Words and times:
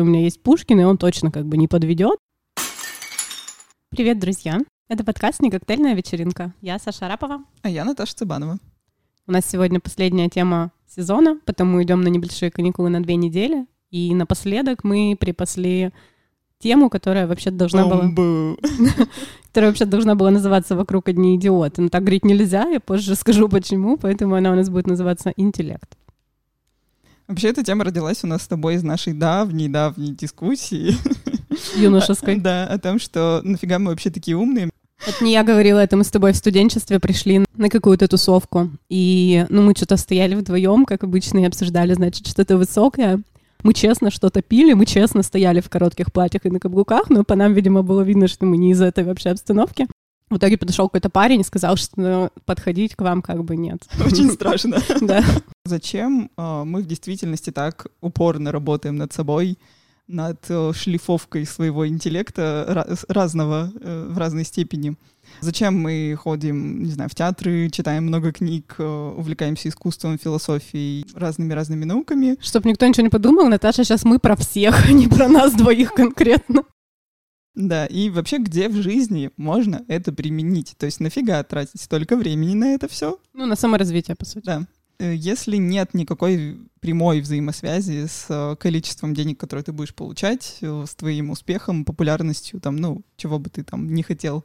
что 0.00 0.04
у 0.04 0.06
меня 0.06 0.22
есть 0.22 0.42
Пушкин, 0.42 0.80
и 0.80 0.84
он 0.84 0.96
точно 0.96 1.30
как 1.30 1.44
бы 1.44 1.58
не 1.58 1.68
подведет. 1.68 2.18
Привет, 3.90 4.18
друзья! 4.18 4.58
Это 4.88 5.04
подкаст 5.04 5.42
«Не 5.42 5.50
коктейльная 5.50 5.94
вечеринка». 5.94 6.54
Я 6.62 6.78
Саша 6.78 7.04
Арапова. 7.04 7.44
А 7.60 7.68
я 7.68 7.84
Наташа 7.84 8.14
Цыбанова. 8.14 8.56
У 9.26 9.32
нас 9.32 9.44
сегодня 9.44 9.78
последняя 9.78 10.30
тема 10.30 10.72
сезона, 10.88 11.38
потому 11.44 11.82
идем 11.82 12.00
на 12.00 12.08
небольшие 12.08 12.50
каникулы 12.50 12.88
на 12.88 13.02
две 13.02 13.16
недели. 13.16 13.66
И 13.90 14.14
напоследок 14.14 14.84
мы 14.84 15.18
припасли 15.20 15.90
тему, 16.60 16.88
которая 16.88 17.26
вообще 17.26 17.50
должна 17.50 17.84
была... 17.84 18.04
которая 19.48 19.70
вообще 19.70 19.84
должна 19.84 20.14
была 20.14 20.30
называться 20.30 20.76
«Вокруг 20.76 21.10
одни 21.10 21.36
идиоты». 21.36 21.82
Но 21.82 21.90
так 21.90 22.04
говорить 22.04 22.24
нельзя, 22.24 22.66
я 22.70 22.80
позже 22.80 23.14
скажу 23.16 23.50
почему, 23.50 23.98
поэтому 23.98 24.34
она 24.34 24.50
у 24.52 24.54
нас 24.54 24.70
будет 24.70 24.86
называться 24.86 25.34
«Интеллект». 25.36 25.98
Вообще 27.30 27.50
эта 27.50 27.62
тема 27.62 27.84
родилась 27.84 28.24
у 28.24 28.26
нас 28.26 28.42
с 28.42 28.48
тобой 28.48 28.74
из 28.74 28.82
нашей 28.82 29.12
давней-давней 29.12 30.16
дискуссии. 30.16 30.96
Юношеской. 31.76 32.40
Да, 32.40 32.66
о 32.66 32.76
том, 32.76 32.98
что 32.98 33.40
нафига 33.44 33.78
мы 33.78 33.92
вообще 33.92 34.10
такие 34.10 34.36
умные. 34.36 34.68
Это 35.06 35.22
не 35.22 35.32
я 35.32 35.44
говорила, 35.44 35.78
это 35.78 35.96
мы 35.96 36.02
с 36.02 36.10
тобой 36.10 36.32
в 36.32 36.36
студенчестве 36.36 36.98
пришли 36.98 37.44
на 37.54 37.68
какую-то 37.68 38.08
тусовку. 38.08 38.70
И, 38.88 39.46
ну, 39.48 39.62
мы 39.62 39.74
что-то 39.76 39.96
стояли 39.96 40.34
вдвоем, 40.34 40.84
как 40.84 41.04
обычно, 41.04 41.38
и 41.38 41.44
обсуждали, 41.44 41.94
значит, 41.94 42.26
что-то 42.26 42.56
высокое. 42.56 43.22
Мы 43.62 43.74
честно 43.74 44.10
что-то 44.10 44.42
пили, 44.42 44.72
мы 44.72 44.84
честно 44.84 45.22
стояли 45.22 45.60
в 45.60 45.70
коротких 45.70 46.12
платьях 46.12 46.46
и 46.46 46.50
на 46.50 46.58
каблуках, 46.58 47.10
но 47.10 47.22
по 47.22 47.36
нам, 47.36 47.54
видимо, 47.54 47.82
было 47.82 48.02
видно, 48.02 48.26
что 48.26 48.44
мы 48.44 48.56
не 48.56 48.72
из 48.72 48.80
этой 48.80 49.04
вообще 49.04 49.30
обстановки. 49.30 49.86
В 50.30 50.36
итоге 50.36 50.56
подошел 50.56 50.88
какой-то 50.88 51.10
парень 51.10 51.40
и 51.40 51.44
сказал, 51.44 51.76
что 51.76 52.30
подходить 52.44 52.94
к 52.94 53.00
вам 53.00 53.20
как 53.20 53.42
бы 53.44 53.56
нет. 53.56 53.88
Очень 54.06 54.30
страшно. 54.30 54.78
Да. 55.00 55.24
Зачем 55.64 56.30
э, 56.36 56.62
мы 56.64 56.82
в 56.82 56.86
действительности 56.86 57.50
так 57.50 57.86
упорно 58.00 58.52
работаем 58.52 58.96
над 58.96 59.12
собой, 59.12 59.58
над 60.06 60.38
э, 60.48 60.72
шлифовкой 60.74 61.46
своего 61.46 61.88
интеллекта 61.88 62.86
разного 63.08 63.72
э, 63.80 64.08
в 64.10 64.18
разной 64.18 64.44
степени? 64.44 64.96
Зачем 65.40 65.80
мы 65.80 66.16
ходим, 66.20 66.84
не 66.84 66.90
знаю, 66.90 67.10
в 67.10 67.14
театры, 67.14 67.70
читаем 67.70 68.04
много 68.04 68.32
книг, 68.32 68.76
увлекаемся 68.78 69.68
искусством, 69.68 70.18
философией, 70.18 71.06
разными-разными 71.14 71.84
науками? 71.84 72.36
Чтоб 72.40 72.64
никто 72.64 72.86
ничего 72.86 73.04
не 73.04 73.10
подумал, 73.10 73.48
Наташа, 73.48 73.84
сейчас 73.84 74.04
мы 74.04 74.18
про 74.18 74.36
всех, 74.36 74.86
а 74.86 74.92
не 74.92 75.08
про 75.08 75.28
нас 75.28 75.54
двоих 75.54 75.92
конкретно. 75.92 76.64
Да, 77.54 77.86
и 77.86 78.10
вообще, 78.10 78.38
где 78.38 78.68
в 78.68 78.80
жизни 78.80 79.30
можно 79.36 79.84
это 79.88 80.12
применить? 80.12 80.74
То 80.78 80.86
есть 80.86 81.00
нафига 81.00 81.42
тратить 81.42 81.80
столько 81.80 82.16
времени 82.16 82.54
на 82.54 82.74
это 82.74 82.88
все? 82.88 83.18
Ну, 83.34 83.46
на 83.46 83.56
саморазвитие, 83.56 84.16
по 84.16 84.24
сути. 84.24 84.46
Да. 84.46 84.66
Э, 85.00 85.14
если 85.14 85.56
нет 85.56 85.94
никакой 85.94 86.58
прямой 86.80 87.20
взаимосвязи 87.20 88.06
с 88.06 88.26
э, 88.28 88.56
количеством 88.56 89.14
денег, 89.14 89.40
которые 89.40 89.64
ты 89.64 89.72
будешь 89.72 89.94
получать, 89.94 90.58
э, 90.60 90.84
с 90.86 90.94
твоим 90.94 91.30
успехом, 91.30 91.84
популярностью, 91.84 92.60
там, 92.60 92.76
ну, 92.76 93.02
чего 93.16 93.38
бы 93.38 93.50
ты 93.50 93.64
там 93.64 93.92
не 93.92 94.02
хотел 94.02 94.44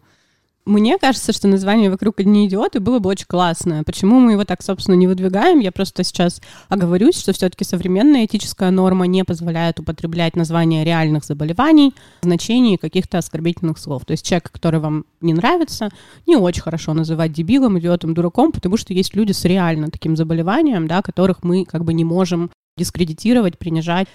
мне 0.65 0.97
кажется, 0.97 1.31
что 1.31 1.47
название 1.47 1.91
«Вокруг 1.91 2.19
одни 2.19 2.47
идиоты» 2.47 2.79
было 2.79 2.97
бы 2.97 3.09
очень 3.09 3.27
классное. 3.27 3.83
Почему 3.83 4.19
мы 4.19 4.31
его 4.31 4.45
так, 4.45 4.63
собственно, 4.63 4.95
не 4.95 5.05
выдвигаем? 5.05 5.59
Я 5.59 5.71
просто 5.71 6.03
сейчас 6.03 6.41
оговорюсь, 6.69 7.19
что 7.19 7.33
все-таки 7.33 7.63
современная 7.63 8.25
этическая 8.25 8.71
норма 8.71 9.05
не 9.05 9.23
позволяет 9.23 9.79
употреблять 9.79 10.35
названия 10.35 10.83
реальных 10.83 11.23
заболеваний, 11.23 11.93
значений 12.21 12.77
каких-то 12.77 13.19
оскорбительных 13.19 13.77
слов. 13.77 14.05
То 14.05 14.11
есть 14.11 14.25
человек, 14.25 14.51
который 14.51 14.79
вам 14.79 15.05
не 15.21 15.33
нравится, 15.33 15.89
не 16.25 16.35
очень 16.35 16.63
хорошо 16.63 16.93
называть 16.95 17.31
дебилом, 17.31 17.77
идиотом, 17.77 18.15
дураком, 18.15 18.51
потому 18.51 18.75
что 18.77 18.93
есть 18.93 19.15
люди 19.15 19.33
с 19.33 19.45
реально 19.45 19.89
таким 19.89 20.17
заболеванием, 20.17 20.87
да, 20.87 21.03
которых 21.03 21.43
мы 21.43 21.65
как 21.65 21.83
бы 21.83 21.93
не 21.93 22.03
можем 22.03 22.49
дискредитировать, 22.75 23.59
принижать. 23.59 24.07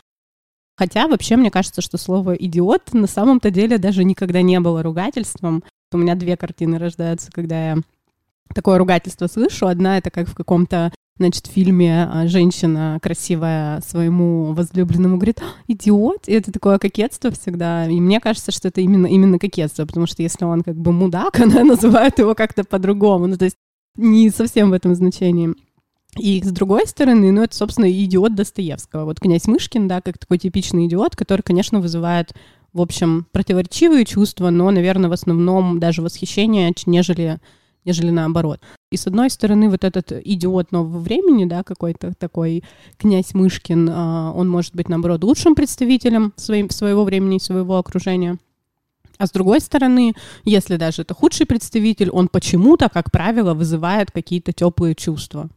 Хотя 0.77 1.07
вообще 1.07 1.37
мне 1.37 1.51
кажется, 1.51 1.81
что 1.81 1.99
слово 1.99 2.35
«идиот» 2.35 2.93
на 2.95 3.07
самом-то 3.07 3.51
деле 3.51 3.79
даже 3.79 4.03
никогда 4.03 4.43
не 4.43 4.59
было 4.61 4.83
ругательством. 4.83 5.63
У 5.93 5.99
меня 5.99 6.15
две 6.15 6.37
картины 6.37 6.79
рождаются, 6.79 7.31
когда 7.33 7.71
я 7.71 7.77
такое 8.55 8.79
ругательство 8.79 9.27
слышу. 9.27 9.67
Одна— 9.67 9.99
это 9.99 10.11
как 10.11 10.29
в 10.29 10.35
каком-то 10.35 10.93
значит, 11.21 11.47
в 11.47 11.51
фильме 11.51 12.09
а, 12.11 12.27
женщина 12.29 12.99
красивая 13.03 13.83
своему 13.83 14.55
возлюбленному 14.55 15.17
говорит 15.17 15.43
«идиот», 15.69 16.29
и 16.29 16.33
это 16.33 16.51
такое 16.51 16.79
кокетство 16.79 17.31
всегда. 17.31 17.87
И 17.87 18.01
мне 18.01 18.21
кажется, 18.21 18.53
что 18.53 18.69
это 18.69 18.81
именно, 18.81 19.07
именно 19.07 19.39
кокетство, 19.39 19.85
потому 19.85 20.07
что 20.07 20.23
если 20.23 20.45
он 20.45 20.63
как 20.63 20.77
бы 20.77 20.93
мудак, 20.93 21.39
она 21.41 21.63
называет 21.65 22.19
его 22.19 22.35
как-то 22.35 22.65
по-другому. 22.65 23.27
Ну, 23.27 23.37
то 23.37 23.45
есть 23.45 23.57
не 23.97 24.31
совсем 24.31 24.71
в 24.71 24.73
этом 24.73 24.95
значении. 24.95 25.55
И 26.19 26.43
с 26.43 26.51
другой 26.51 26.87
стороны, 26.87 27.31
ну, 27.33 27.43
это, 27.43 27.55
собственно, 27.55 27.91
идиот 27.91 28.35
Достоевского. 28.35 29.05
Вот 29.05 29.21
князь 29.21 29.47
Мышкин, 29.47 29.89
да, 29.89 30.01
как 30.01 30.19
такой 30.19 30.39
типичный 30.39 30.87
идиот, 30.87 31.17
который, 31.17 31.43
конечно, 31.43 31.81
вызывает 31.81 32.35
в 32.73 32.81
общем, 32.81 33.27
противоречивые 33.33 34.05
чувства, 34.05 34.51
но, 34.51 34.71
наверное, 34.71 35.11
в 35.11 35.13
основном 35.13 35.81
даже 35.81 36.03
восхищение, 36.03 36.73
нежели, 36.87 37.41
нежели 37.85 38.11
наоборот. 38.11 38.61
И 38.93 38.97
с 38.97 39.07
одной 39.07 39.31
стороны, 39.31 39.69
вот 39.69 39.85
этот 39.85 40.13
идиот 40.13 40.73
нового 40.73 40.99
времени, 40.99 41.45
да, 41.45 41.63
какой-то 41.63 42.15
такой 42.15 42.63
князь 42.97 43.35
Мышкин, 43.35 43.89
а, 43.91 44.33
он 44.35 44.49
может 44.49 44.75
быть, 44.75 44.89
наоборот, 44.89 45.25
лучшим 45.25 45.55
представителем 45.55 46.33
своим, 46.37 46.71
своего 46.71 47.05
времени 47.05 47.37
и 47.37 47.41
своего 47.41 47.77
окружения. 47.77 48.39
А 49.19 49.27
с 49.27 49.33
другой 49.33 49.61
стороны, 49.61 50.15
если 50.45 50.77
даже 50.77 51.03
это 51.03 51.13
худший 51.13 51.45
представитель, 51.45 52.09
он 52.09 52.29
почему-то, 52.29 52.89
как 52.89 53.11
правило, 53.13 53.53
вызывает 53.53 54.11
какие-то 54.11 54.53
теплые 54.53 54.95
чувства. 54.95 55.51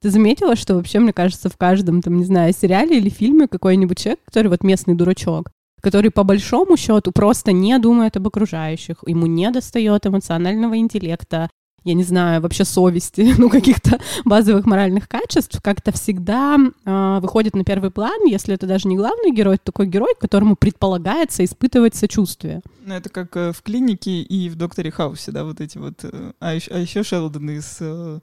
Ты 0.00 0.10
заметила, 0.10 0.56
что 0.56 0.74
вообще, 0.74 0.98
мне 1.00 1.12
кажется, 1.12 1.48
в 1.48 1.56
каждом, 1.56 2.00
там, 2.00 2.16
не 2.16 2.24
знаю, 2.24 2.54
сериале 2.54 2.98
или 2.98 3.10
фильме 3.10 3.48
какой-нибудь 3.48 3.98
человек, 3.98 4.20
который 4.24 4.48
вот 4.48 4.62
местный 4.62 4.94
дурачок, 4.94 5.50
который 5.86 6.10
по 6.10 6.24
большому 6.24 6.76
счету 6.76 7.12
просто 7.12 7.52
не 7.52 7.78
думает 7.78 8.16
об 8.16 8.26
окружающих, 8.26 9.04
ему 9.06 9.26
не 9.26 9.48
достает 9.52 10.04
эмоционального 10.04 10.76
интеллекта, 10.78 11.48
я 11.84 11.94
не 11.94 12.02
знаю, 12.02 12.40
вообще 12.40 12.64
совести, 12.64 13.34
ну, 13.38 13.48
каких-то 13.48 14.00
базовых 14.24 14.66
моральных 14.66 15.08
качеств, 15.08 15.62
как-то 15.62 15.92
всегда 15.92 16.56
э, 16.58 17.18
выходит 17.20 17.54
на 17.54 17.62
первый 17.62 17.92
план, 17.92 18.26
если 18.26 18.52
это 18.52 18.66
даже 18.66 18.88
не 18.88 18.96
главный 18.96 19.30
герой, 19.30 19.54
это 19.54 19.66
такой 19.66 19.86
герой, 19.86 20.14
которому 20.18 20.56
предполагается 20.56 21.44
испытывать 21.44 21.94
сочувствие. 21.94 22.62
Ну, 22.84 22.94
это 22.94 23.08
как 23.08 23.36
э, 23.36 23.52
в 23.52 23.62
клинике 23.62 24.22
и 24.22 24.48
в 24.48 24.56
Докторе 24.56 24.90
Хаусе, 24.90 25.30
да, 25.30 25.44
вот 25.44 25.60
эти 25.60 25.78
вот, 25.78 26.00
э, 26.02 26.32
а 26.40 26.54
еще, 26.54 26.72
а 26.72 26.78
еще 26.78 27.04
Шелдон 27.04 27.48
из 27.50 27.76
э, 27.78 28.18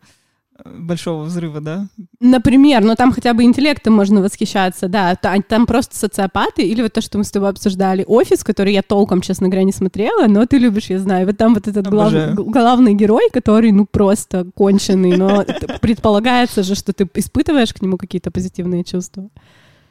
большого 0.65 1.23
взрыва, 1.23 1.61
да? 1.61 1.87
Например, 2.19 2.83
но 2.83 2.95
там 2.95 3.11
хотя 3.11 3.33
бы 3.33 3.43
интеллектом 3.43 3.93
можно 3.93 4.21
восхищаться, 4.21 4.87
да. 4.87 5.15
Там 5.15 5.65
просто 5.65 5.97
социопаты, 5.97 6.63
или 6.63 6.81
вот 6.81 6.93
то, 6.93 7.01
что 7.01 7.17
мы 7.17 7.23
с 7.23 7.31
тобой 7.31 7.49
обсуждали, 7.49 8.03
офис, 8.07 8.43
который 8.43 8.73
я 8.73 8.81
толком, 8.81 9.21
честно 9.21 9.47
говоря, 9.47 9.63
не 9.63 9.71
смотрела, 9.71 10.27
но 10.27 10.45
ты 10.45 10.57
любишь, 10.57 10.89
я 10.89 10.99
знаю. 10.99 11.25
Вот 11.25 11.37
там 11.37 11.53
вот 11.53 11.67
этот 11.67 11.87
глав, 11.87 12.13
главный 12.35 12.93
герой, 12.93 13.29
который, 13.31 13.71
ну, 13.71 13.85
просто 13.85 14.45
конченый, 14.55 15.17
но 15.17 15.43
предполагается 15.81 16.63
же, 16.63 16.75
что 16.75 16.93
ты 16.93 17.09
испытываешь 17.15 17.73
к 17.73 17.81
нему 17.81 17.97
какие-то 17.97 18.31
позитивные 18.31 18.83
чувства. 18.83 19.29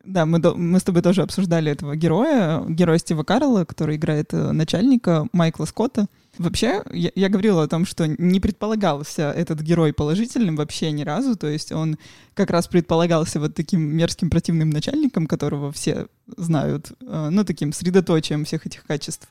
Да, 0.04 0.26
мы, 0.26 0.40
мы 0.56 0.80
с 0.80 0.82
тобой 0.82 1.00
тоже 1.00 1.22
обсуждали 1.22 1.70
этого 1.70 1.94
героя, 1.94 2.64
героя 2.68 2.98
Стива 2.98 3.22
Карла, 3.22 3.64
который 3.64 3.96
играет 3.96 4.34
э, 4.34 4.50
начальника 4.50 5.28
Майкла 5.32 5.64
Скотта. 5.64 6.06
Вообще, 6.38 6.82
я, 6.92 7.12
я 7.14 7.28
говорила 7.28 7.62
о 7.62 7.68
том, 7.68 7.86
что 7.86 8.08
не 8.08 8.40
предполагался 8.40 9.30
этот 9.30 9.60
герой 9.60 9.92
положительным 9.92 10.56
вообще 10.56 10.90
ни 10.90 11.02
разу, 11.02 11.36
то 11.36 11.46
есть 11.46 11.70
он 11.70 11.98
как 12.34 12.50
раз 12.50 12.66
предполагался 12.66 13.38
вот 13.38 13.54
таким 13.54 13.80
мерзким 13.80 14.28
противным 14.28 14.70
начальником, 14.70 15.26
которого 15.26 15.70
все 15.70 16.08
знают, 16.36 16.92
э, 17.00 17.28
ну, 17.30 17.44
таким 17.44 17.72
средоточием 17.72 18.44
всех 18.44 18.66
этих 18.66 18.84
качеств. 18.84 19.28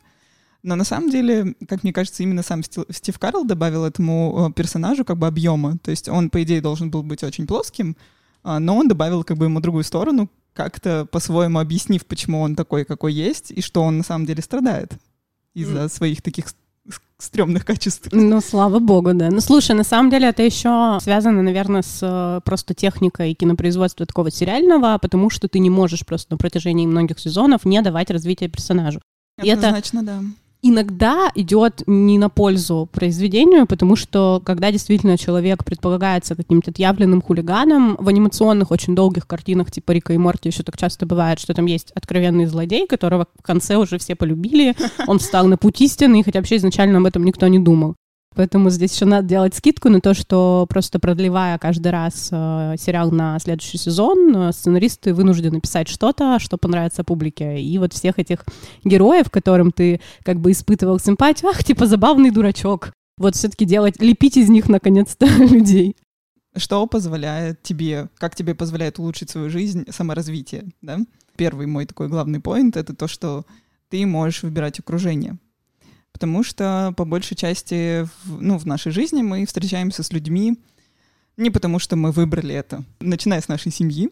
Но 0.63 0.75
на 0.75 0.85
самом 0.85 1.09
деле, 1.09 1.55
как 1.67 1.83
мне 1.83 1.91
кажется, 1.91 2.23
именно 2.23 2.43
сам 2.43 2.61
Стив 2.63 3.19
Карл 3.19 3.43
добавил 3.43 3.83
этому 3.83 4.47
э, 4.49 4.53
персонажу 4.53 5.03
как 5.03 5.17
бы 5.17 5.27
объема. 5.27 5.79
То 5.79 5.91
есть 5.91 6.07
он, 6.07 6.29
по 6.29 6.41
идее, 6.43 6.61
должен 6.61 6.91
был 6.91 7.03
быть 7.03 7.23
очень 7.23 7.45
плоским, 7.45 7.97
а, 8.43 8.59
но 8.59 8.77
он 8.77 8.87
добавил 8.87 9.23
как 9.23 9.37
бы 9.37 9.45
ему 9.45 9.59
другую 9.59 9.83
сторону, 9.83 10.29
как-то 10.53 11.05
по-своему 11.05 11.59
объяснив, 11.59 12.05
почему 12.05 12.41
он 12.41 12.55
такой, 12.55 12.85
какой 12.85 13.13
есть, 13.13 13.51
и 13.51 13.61
что 13.61 13.83
он 13.83 13.97
на 13.97 14.03
самом 14.03 14.25
деле 14.25 14.41
страдает 14.41 14.93
из-за 15.53 15.85
mm. 15.85 15.89
своих 15.89 16.21
таких 16.21 16.45
стрёмных 17.17 17.65
качеств. 17.65 18.09
Ну, 18.11 18.41
слава 18.41 18.79
богу, 18.79 19.13
да. 19.13 19.29
Ну, 19.29 19.39
слушай, 19.41 19.75
на 19.75 19.83
самом 19.83 20.09
деле 20.09 20.29
это 20.29 20.41
еще 20.41 20.97
связано, 21.01 21.41
наверное, 21.43 21.83
с 21.83 21.99
э, 22.01 22.41
просто 22.43 22.73
техникой 22.73 23.33
кинопроизводства 23.35 24.05
такого 24.05 24.31
сериального, 24.31 24.97
потому 24.97 25.29
что 25.29 25.47
ты 25.47 25.59
не 25.59 25.69
можешь 25.69 26.05
просто 26.05 26.33
на 26.33 26.37
протяжении 26.37 26.87
многих 26.87 27.19
сезонов 27.19 27.65
не 27.65 27.81
давать 27.81 28.09
развития 28.09 28.47
персонажу. 28.47 28.99
Однозначно, 29.37 29.99
и 29.99 30.01
это, 30.01 30.05
да 30.05 30.21
иногда 30.61 31.31
идет 31.35 31.83
не 31.87 32.17
на 32.17 32.29
пользу 32.29 32.89
произведению, 32.91 33.65
потому 33.65 33.95
что 33.95 34.41
когда 34.45 34.71
действительно 34.71 35.17
человек 35.17 35.63
предполагается 35.63 36.35
каким-то 36.35 36.71
отъявленным 36.71 37.21
хулиганом, 37.21 37.95
в 37.99 38.07
анимационных 38.07 38.71
очень 38.71 38.95
долгих 38.95 39.27
картинах 39.27 39.71
типа 39.71 39.91
Рика 39.91 40.13
и 40.13 40.17
Морти 40.17 40.49
еще 40.49 40.63
так 40.63 40.77
часто 40.77 41.05
бывает, 41.05 41.39
что 41.39 41.53
там 41.53 41.65
есть 41.65 41.91
откровенный 41.91 42.45
злодей, 42.45 42.87
которого 42.87 43.27
в 43.37 43.43
конце 43.43 43.75
уже 43.77 43.97
все 43.97 44.15
полюбили, 44.15 44.75
он 45.07 45.19
встал 45.19 45.47
на 45.47 45.57
путь 45.57 45.81
истины, 45.81 46.23
хотя 46.23 46.39
вообще 46.39 46.57
изначально 46.57 46.99
об 46.99 47.05
этом 47.05 47.23
никто 47.23 47.47
не 47.47 47.59
думал. 47.59 47.95
Поэтому 48.33 48.69
здесь 48.69 48.95
еще 48.95 49.05
надо 49.05 49.27
делать 49.27 49.53
скидку 49.55 49.89
на 49.89 49.99
то, 49.99 50.13
что 50.13 50.65
просто 50.69 50.99
продлевая 50.99 51.57
каждый 51.57 51.91
раз 51.91 52.29
э, 52.31 52.75
сериал 52.79 53.11
на 53.11 53.37
следующий 53.39 53.77
сезон, 53.77 54.33
э, 54.35 54.51
сценаристы 54.53 55.13
вынуждены 55.13 55.59
писать 55.59 55.89
что-то, 55.89 56.39
что 56.39 56.57
понравится 56.57 57.03
публике. 57.03 57.59
И 57.59 57.77
вот 57.77 57.91
всех 57.91 58.19
этих 58.19 58.45
героев, 58.85 59.29
которым 59.29 59.73
ты 59.73 59.99
как 60.23 60.39
бы 60.39 60.51
испытывал 60.51 60.97
симпатию, 60.97 61.49
ах, 61.49 61.61
типа 61.63 61.85
забавный 61.87 62.31
дурачок. 62.31 62.93
Вот 63.17 63.35
все-таки 63.35 63.65
делать, 63.65 64.01
лепить 64.01 64.37
из 64.37 64.49
них 64.49 64.69
наконец-то 64.69 65.25
людей. 65.37 65.97
Что 66.55 66.87
позволяет 66.87 67.61
тебе, 67.63 68.07
как 68.17 68.35
тебе 68.35 68.55
позволяет 68.55 68.97
улучшить 68.97 69.29
свою 69.29 69.49
жизнь, 69.49 69.85
саморазвитие, 69.89 70.69
да? 70.81 70.99
Первый 71.35 71.67
мой 71.67 71.85
такой 71.85 72.07
главный 72.07 72.39
поинт— 72.39 72.75
это 72.77 72.95
то, 72.95 73.07
что 73.07 73.45
ты 73.89 74.05
можешь 74.05 74.43
выбирать 74.43 74.79
окружение 74.79 75.37
потому 76.11 76.43
что 76.43 76.93
по 76.97 77.05
большей 77.05 77.35
части 77.35 78.03
в, 78.23 78.41
ну, 78.41 78.57
в 78.57 78.65
нашей 78.65 78.91
жизни 78.91 79.21
мы 79.21 79.45
встречаемся 79.45 80.03
с 80.03 80.11
людьми 80.11 80.57
не 81.37 81.49
потому, 81.49 81.79
что 81.79 81.95
мы 81.95 82.11
выбрали 82.11 82.53
это, 82.53 82.83
начиная 82.99 83.41
с 83.41 83.47
нашей 83.47 83.71
семьи. 83.71 84.09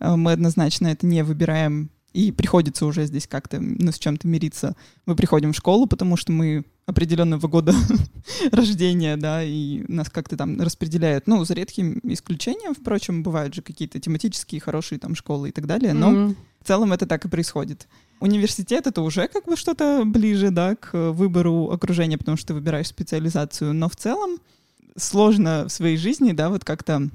Э, 0.00 0.16
мы 0.16 0.32
однозначно 0.32 0.88
это 0.88 1.06
не 1.06 1.22
выбираем, 1.22 1.90
и 2.14 2.30
приходится 2.30 2.86
уже 2.86 3.06
здесь 3.06 3.26
как-то 3.26 3.60
ну, 3.60 3.90
с 3.90 3.98
чем-то 3.98 4.26
мириться. 4.28 4.76
Мы 5.04 5.16
приходим 5.16 5.52
в 5.52 5.56
школу, 5.56 5.86
потому 5.86 6.16
что 6.16 6.30
мы 6.32 6.64
определенного 6.86 7.48
года 7.48 7.74
рождения, 8.52 9.16
да, 9.16 9.42
и 9.42 9.84
нас 9.88 10.08
как-то 10.10 10.36
там 10.36 10.60
распределяют. 10.60 11.26
Ну, 11.26 11.44
за 11.44 11.54
редким 11.54 12.00
исключением, 12.04 12.74
впрочем, 12.74 13.22
бывают 13.22 13.54
же 13.54 13.62
какие-то 13.62 13.98
тематические 13.98 14.60
хорошие 14.60 14.98
там 14.98 15.16
школы 15.16 15.48
и 15.48 15.52
так 15.52 15.66
далее, 15.66 15.92
но 15.92 16.12
mm-hmm. 16.12 16.36
в 16.60 16.66
целом 16.66 16.92
это 16.92 17.06
так 17.06 17.24
и 17.24 17.28
происходит. 17.28 17.88
Университет— 18.20 18.86
это 18.88 19.02
уже 19.02 19.28
как 19.28 19.44
бы 19.46 19.56
что-то 19.56 20.04
ближе, 20.04 20.50
да, 20.50 20.76
к 20.76 21.12
выбору 21.12 21.70
окружения, 21.70 22.16
потому 22.16 22.36
что 22.36 22.48
ты 22.48 22.54
выбираешь 22.54 22.88
специализацию, 22.88 23.74
но 23.74 23.88
в 23.88 23.96
целом 23.96 24.38
сложно 24.96 25.64
в 25.68 25.70
своей 25.70 25.96
жизни, 25.96 26.32
да, 26.32 26.48
вот 26.48 26.64
как-то 26.64 27.10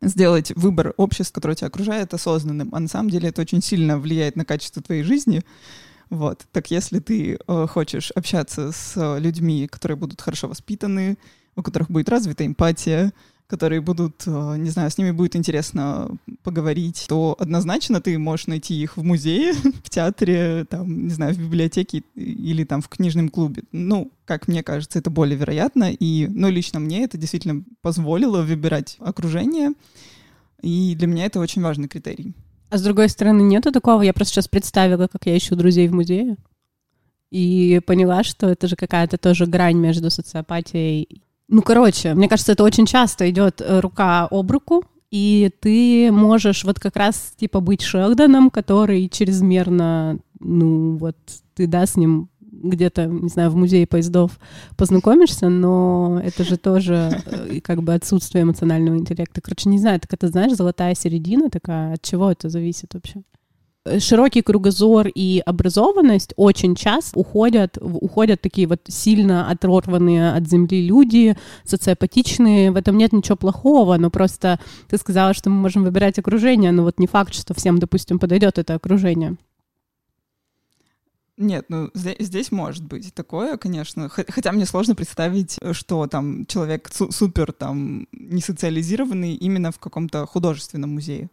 сделать 0.00 0.52
выбор 0.54 0.94
общества, 0.96 1.34
которое 1.34 1.54
тебя 1.54 1.68
окружает, 1.68 2.14
осознанным. 2.14 2.70
А 2.72 2.80
на 2.80 2.88
самом 2.88 3.10
деле 3.10 3.28
это 3.28 3.42
очень 3.42 3.62
сильно 3.62 3.98
влияет 3.98 4.36
на 4.36 4.44
качество 4.44 4.82
твоей 4.82 5.02
жизни. 5.02 5.42
Вот. 6.10 6.46
Так 6.52 6.70
если 6.70 7.00
ты 7.00 7.38
э, 7.46 7.66
хочешь 7.68 8.10
общаться 8.12 8.72
с 8.72 9.18
людьми, 9.18 9.66
которые 9.66 9.96
будут 9.96 10.20
хорошо 10.20 10.48
воспитаны, 10.48 11.18
у 11.56 11.62
которых 11.62 11.90
будет 11.90 12.08
развита 12.08 12.46
эмпатия, 12.46 13.12
которые 13.48 13.80
будут, 13.80 14.24
э, 14.26 14.56
не 14.58 14.68
знаю, 14.68 14.90
с 14.90 14.98
ними 14.98 15.10
будет 15.10 15.34
интересно 15.34 16.10
поговорить, 16.42 17.06
то 17.08 17.34
однозначно 17.38 18.00
ты 18.00 18.18
можешь 18.18 18.46
найти 18.46 18.80
их 18.80 18.98
в 18.98 19.02
музее, 19.02 19.54
в 19.84 19.90
театре, 19.90 20.66
там, 20.68 21.06
не 21.06 21.10
знаю, 21.10 21.34
в 21.34 21.38
библиотеке 21.38 22.02
или 22.14 22.64
там 22.64 22.82
в 22.82 22.88
книжном 22.88 23.30
клубе. 23.30 23.62
Ну, 23.72 24.12
как 24.26 24.48
мне 24.48 24.62
кажется, 24.62 24.98
это 24.98 25.08
более 25.08 25.38
вероятно. 25.38 25.90
И, 25.90 26.28
ну, 26.28 26.50
лично 26.50 26.78
мне 26.78 27.04
это 27.04 27.16
действительно 27.16 27.64
позволило 27.80 28.42
выбирать 28.42 28.96
окружение. 29.00 29.72
И 30.60 30.94
для 30.94 31.06
меня 31.06 31.24
это 31.24 31.40
очень 31.40 31.62
важный 31.62 31.88
критерий. 31.88 32.34
А 32.68 32.76
с 32.76 32.82
другой 32.82 33.08
стороны, 33.08 33.40
нету 33.40 33.72
такого? 33.72 34.02
Я 34.02 34.12
просто 34.12 34.34
сейчас 34.34 34.48
представила, 34.48 35.06
как 35.06 35.24
я 35.24 35.36
ищу 35.36 35.56
друзей 35.56 35.88
в 35.88 35.94
музее. 35.94 36.36
И 37.30 37.80
поняла, 37.86 38.24
что 38.24 38.48
это 38.48 38.68
же 38.68 38.76
какая-то 38.76 39.16
тоже 39.16 39.46
грань 39.46 39.78
между 39.78 40.10
социопатией 40.10 41.22
ну, 41.48 41.62
короче, 41.62 42.14
мне 42.14 42.28
кажется, 42.28 42.52
это 42.52 42.62
очень 42.62 42.86
часто 42.86 43.28
идет 43.30 43.60
э, 43.60 43.80
рука 43.80 44.28
об 44.30 44.50
руку, 44.50 44.84
и 45.10 45.50
ты 45.60 46.12
можешь 46.12 46.64
вот 46.64 46.78
как 46.78 46.96
раз 46.96 47.32
типа 47.36 47.60
быть 47.60 47.80
Шелдоном, 47.80 48.50
который 48.50 49.08
чрезмерно, 49.08 50.18
ну 50.38 50.96
вот 50.98 51.16
ты, 51.54 51.66
да, 51.66 51.86
с 51.86 51.96
ним 51.96 52.28
где-то, 52.40 53.06
не 53.06 53.28
знаю, 53.28 53.50
в 53.50 53.56
музее 53.56 53.86
поездов 53.86 54.38
познакомишься, 54.76 55.48
но 55.48 56.20
это 56.22 56.44
же 56.44 56.56
тоже 56.56 57.22
э, 57.24 57.60
как 57.60 57.82
бы 57.82 57.94
отсутствие 57.94 58.42
эмоционального 58.42 58.96
интеллекта. 58.96 59.40
Короче, 59.40 59.68
не 59.68 59.78
знаю, 59.78 60.00
так 60.00 60.12
это, 60.12 60.28
знаешь, 60.28 60.54
золотая 60.54 60.94
середина 60.94 61.50
такая, 61.50 61.94
от 61.94 62.02
чего 62.02 62.30
это 62.30 62.48
зависит 62.48 62.92
вообще? 62.94 63.22
Широкий 63.98 64.42
кругозор 64.42 65.08
и 65.08 65.42
образованность 65.44 66.32
очень 66.36 66.74
часто 66.74 67.18
уходят, 67.18 67.78
уходят 67.80 68.40
такие 68.40 68.66
вот 68.66 68.80
сильно 68.88 69.50
оторванные 69.50 70.32
от 70.32 70.48
земли 70.48 70.86
люди, 70.86 71.36
социопатичные. 71.64 72.70
В 72.70 72.76
этом 72.76 72.96
нет 72.96 73.12
ничего 73.12 73.36
плохого, 73.36 73.96
но 73.96 74.10
просто 74.10 74.60
ты 74.88 74.98
сказала, 74.98 75.34
что 75.34 75.50
мы 75.50 75.56
можем 75.56 75.84
выбирать 75.84 76.18
окружение, 76.18 76.72
но 76.72 76.82
вот 76.82 76.98
не 76.98 77.06
факт, 77.06 77.34
что 77.34 77.54
всем, 77.54 77.78
допустим, 77.78 78.18
подойдет 78.18 78.58
это 78.58 78.74
окружение. 78.74 79.36
Нет, 81.38 81.66
ну 81.68 81.88
здесь, 81.94 82.16
здесь 82.18 82.50
может 82.50 82.84
быть 82.84 83.14
такое, 83.14 83.56
конечно. 83.56 84.08
Хотя 84.08 84.50
мне 84.50 84.66
сложно 84.66 84.96
представить, 84.96 85.56
что 85.70 86.08
там 86.08 86.46
человек 86.46 86.90
супер 86.90 87.52
там 87.52 88.08
не 88.10 88.40
социализированный 88.40 89.34
именно 89.34 89.70
в 89.70 89.78
каком-то 89.78 90.26
художественном 90.26 90.94
музее 90.94 91.30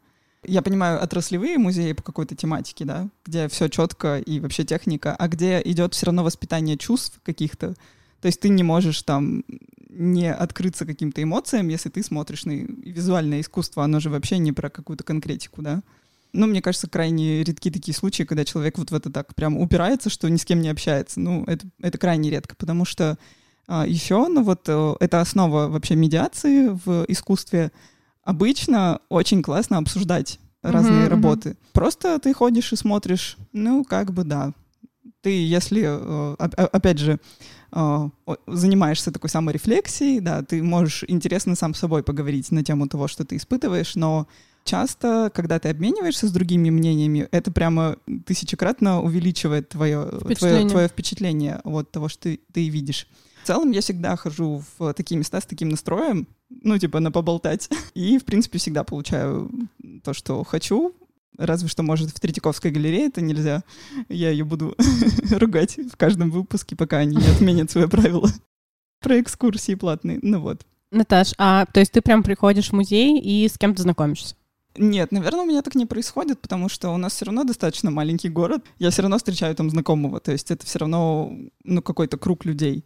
я 0.48 0.62
понимаю, 0.62 1.02
отраслевые 1.02 1.58
музеи 1.58 1.94
по 1.94 2.04
какой-то 2.04 2.36
тематике, 2.36 2.86
да, 2.86 3.10
где 3.26 3.48
все 3.48 3.68
четко 3.68 4.20
и 4.20 4.40
вообще 4.40 4.64
техника, 4.64 5.16
а 5.16 5.28
где 5.28 5.62
идет 5.64 5.94
все 5.94 6.08
равно 6.08 6.24
воспитание 6.24 6.78
чувств 6.78 7.20
каких-то. 7.24 7.76
То 8.22 8.28
есть 8.28 8.40
ты 8.40 8.50
не 8.50 8.64
можешь 8.64 9.02
там 9.04 9.44
не 9.90 10.32
открыться 10.32 10.86
каким-то 10.86 11.22
эмоциям, 11.24 11.70
если 11.70 11.90
ты 11.90 12.04
смотришь 12.04 12.46
на 12.46 12.52
визуальное 12.52 13.42
искусство, 13.42 13.84
оно 13.84 14.00
же 14.00 14.10
вообще 14.10 14.38
не 14.38 14.52
про 14.52 14.70
какую-то 14.70 15.04
конкретику, 15.04 15.62
да. 15.62 15.82
Ну, 16.34 16.48
мне 16.48 16.62
кажется, 16.62 16.90
крайне 16.90 17.44
редки 17.44 17.72
такие 17.72 17.96
случаи, 17.96 18.24
когда 18.24 18.44
человек 18.44 18.78
вот 18.78 18.92
в 18.92 18.96
это 18.96 19.10
так 19.10 19.34
прям 19.36 19.58
упирается, 19.58 20.10
что 20.10 20.30
ни 20.30 20.36
с 20.36 20.44
кем 20.44 20.62
не 20.62 20.68
общается. 20.68 21.20
Ну, 21.20 21.46
это, 21.46 21.66
это 21.80 21.98
крайне 21.98 22.30
редко, 22.30 22.56
потому 22.58 22.84
что 22.84 23.18
а, 23.68 23.88
еще, 23.88 24.28
ну 24.28 24.44
вот, 24.44 24.64
э, 24.68 24.96
это 25.00 25.22
основа 25.22 25.70
вообще 25.70 25.96
медиации 25.96 26.68
в 26.68 27.06
искусстве— 27.08 27.72
Обычно 28.25 29.00
очень 29.07 29.42
классно 29.44 29.77
обсуждать 29.77 30.39
разные 30.63 31.06
mm-hmm, 31.06 31.10
работы. 31.10 31.57
Просто 31.74 32.19
ты 32.19 32.33
ходишь 32.33 32.74
и 32.74 32.75
смотришь, 32.75 33.38
ну, 33.54 33.83
как 33.86 34.12
бы 34.12 34.24
да. 34.24 34.51
Ты, 35.22 35.30
если, 35.30 35.83
э, 35.86 36.33
опять 36.38 36.98
же, 36.98 37.19
э, 37.72 38.10
занимаешься 38.48 39.12
такой 39.12 39.30
саморефлексией, 39.30 40.19
да, 40.19 40.42
ты 40.42 40.63
можешь 40.63 41.04
интересно 41.07 41.56
сам 41.56 41.75
с 41.75 41.80
собой 41.80 42.04
поговорить 42.04 42.51
на 42.51 42.63
тему 42.63 42.88
того, 42.88 43.07
что 43.07 43.25
ты 43.25 43.38
испытываешь, 43.38 43.95
но 43.95 44.27
часто, 44.63 45.31
когда 45.33 45.60
ты 45.60 45.69
обмениваешься 45.69 46.27
с 46.27 46.31
другими 46.31 46.72
мнениями, 46.72 47.27
это 47.31 47.51
прямо 47.51 47.98
тысячекратно 48.25 49.04
увеличивает 49.04 49.69
твое 49.69 50.07
впечатление, 50.19 50.57
твое, 50.57 50.69
твое 50.69 50.88
впечатление 50.88 51.62
от 51.63 51.92
того, 51.92 52.10
что 52.10 52.24
ты, 52.24 52.39
ты 52.51 52.69
видишь. 52.69 53.07
В 53.44 53.48
целом 53.48 53.69
я 53.69 53.81
всегда 53.81 54.16
хожу 54.16 54.63
в 54.80 54.94
такие 54.94 55.18
места 55.18 55.39
с 55.39 55.45
таким 55.45 55.69
настроем, 55.69 56.27
ну, 56.62 56.78
типа, 56.78 57.00
на 57.00 57.12
поболтать. 57.12 57.69
И, 57.94 58.18
в 58.18 58.25
принципе, 58.25 58.57
всегда 58.57 58.84
получаю 58.84 59.50
то, 60.03 60.13
что 60.13 60.44
хочу. 60.44 60.94
Разве 61.38 61.68
что, 61.68 61.84
может, 61.84 62.12
в 62.12 62.20
Третьяковской 62.20 62.72
галерее 62.72 63.08
это 63.08 63.22
нельзя. 63.22 63.63
Я 64.10 64.30
ее 64.30 64.46
буду 64.46 64.75
ругать 65.32 65.77
в 65.77 65.98
каждом 65.98 66.32
выпуске, 66.32 66.75
пока 66.75 66.98
они 66.98 67.18
не 67.18 67.27
отменят 67.27 67.70
свои 67.70 67.88
правила 67.88 68.30
про 69.01 69.20
экскурсии 69.20 69.75
платные. 69.75 70.20
Ну 70.22 70.39
вот. 70.39 70.65
Наташ, 70.91 71.34
а 71.38 71.65
то 71.65 71.82
есть 71.82 71.91
ты 71.91 72.01
прям 72.01 72.24
приходишь 72.24 72.70
в 72.70 72.74
музей 72.74 73.20
и 73.20 73.48
с 73.50 73.58
кем-то 73.58 73.82
знакомишься? 73.82 74.36
Нет, 74.77 75.12
наверное, 75.12 75.41
у 75.41 75.46
меня 75.46 75.62
так 75.62 75.75
не 75.75 75.86
происходит, 75.86 76.41
потому 76.41 76.68
что 76.70 76.89
у 76.89 76.98
нас 76.98 77.13
все 77.13 77.25
равно 77.25 77.44
достаточно 77.44 77.91
маленький 77.91 78.30
город. 78.30 78.63
Я 78.77 78.91
все 78.91 79.01
равно 79.01 79.18
встречаю 79.18 79.56
там 79.56 79.70
знакомого, 79.70 80.20
то 80.20 80.32
есть 80.32 80.51
это 80.51 80.65
все 80.65 80.80
равно 80.80 81.34
ну, 81.63 81.82
какой-то 81.82 82.18
круг 82.18 82.46
людей. 82.46 82.84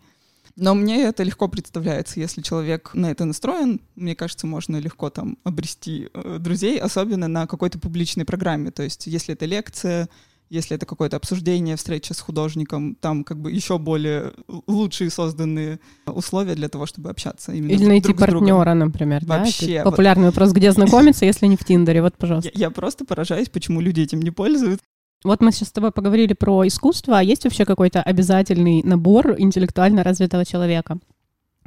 Но 0.60 0.75
мне 0.75 1.04
это 1.04 1.24
легко 1.24 1.48
представляется, 1.48 2.20
если 2.20 2.42
человек 2.42 2.92
на 2.94 3.12
это 3.12 3.25
настроен, 3.25 3.82
мне 3.96 4.16
кажется, 4.16 4.48
можно 4.48 4.78
легко 4.78 5.10
там 5.10 5.38
обрести 5.44 6.10
э, 6.13 6.38
друзей, 6.39 6.80
особенно 6.80 7.28
на 7.28 7.48
какой-то 7.48 7.80
публичной 7.80 8.25
программе. 8.25 8.72
То 8.72 8.84
есть 8.84 9.08
если 9.08 9.34
это 9.34 9.46
лекция, 9.46 10.10
если 10.50 10.75
это 10.75 10.86
какое-то 10.86 11.18
обсуждение, 11.18 11.75
встреча 11.75 12.13
с 12.13 12.20
художником, 12.20 12.96
там 12.96 13.24
как 13.24 13.39
бы 13.39 13.51
еще 13.51 13.78
более 13.78 14.34
лучшие 14.68 15.10
созданные 15.12 15.80
условия 16.08 16.56
для 16.56 16.70
того, 16.70 16.86
чтобы 16.86 17.10
общаться. 17.10 17.51
Именно 17.54 17.72
Или 17.72 17.86
найти 17.86 18.08
друг 18.08 18.20
партнера, 18.20 18.74
например. 18.74 19.24
Вообще. 19.25 19.78
Да? 19.78 19.84
Популярный 19.84 20.25
вот. 20.25 20.32
вопрос, 20.32 20.51
где 20.51 20.72
знакомиться, 20.72 21.25
если 21.25 21.46
не 21.46 21.56
в 21.56 21.63
Тиндере. 21.63 22.01
Вот, 22.01 22.18
пожалуйста. 22.18 22.50
Я, 22.54 22.68
я 22.68 22.72
просто 22.72 23.06
поражаюсь, 23.06 23.50
почему 23.50 23.80
люди 23.80 24.01
этим 24.01 24.22
не 24.22 24.32
пользуются. 24.32 24.84
Вот 25.24 25.42
мы 25.42 25.52
сейчас 25.52 25.70
с 25.70 25.72
тобой 25.74 25.92
поговорили 25.92 26.34
про 26.34 26.66
искусство, 26.66 27.20
а 27.20 27.24
есть 27.24 27.44
вообще 27.44 27.66
какой-то 27.66 28.02
обязательный 28.02 28.82
набор 28.84 29.36
интеллектуально 29.38 30.04
развитого 30.04 30.46
человека? 30.46 30.98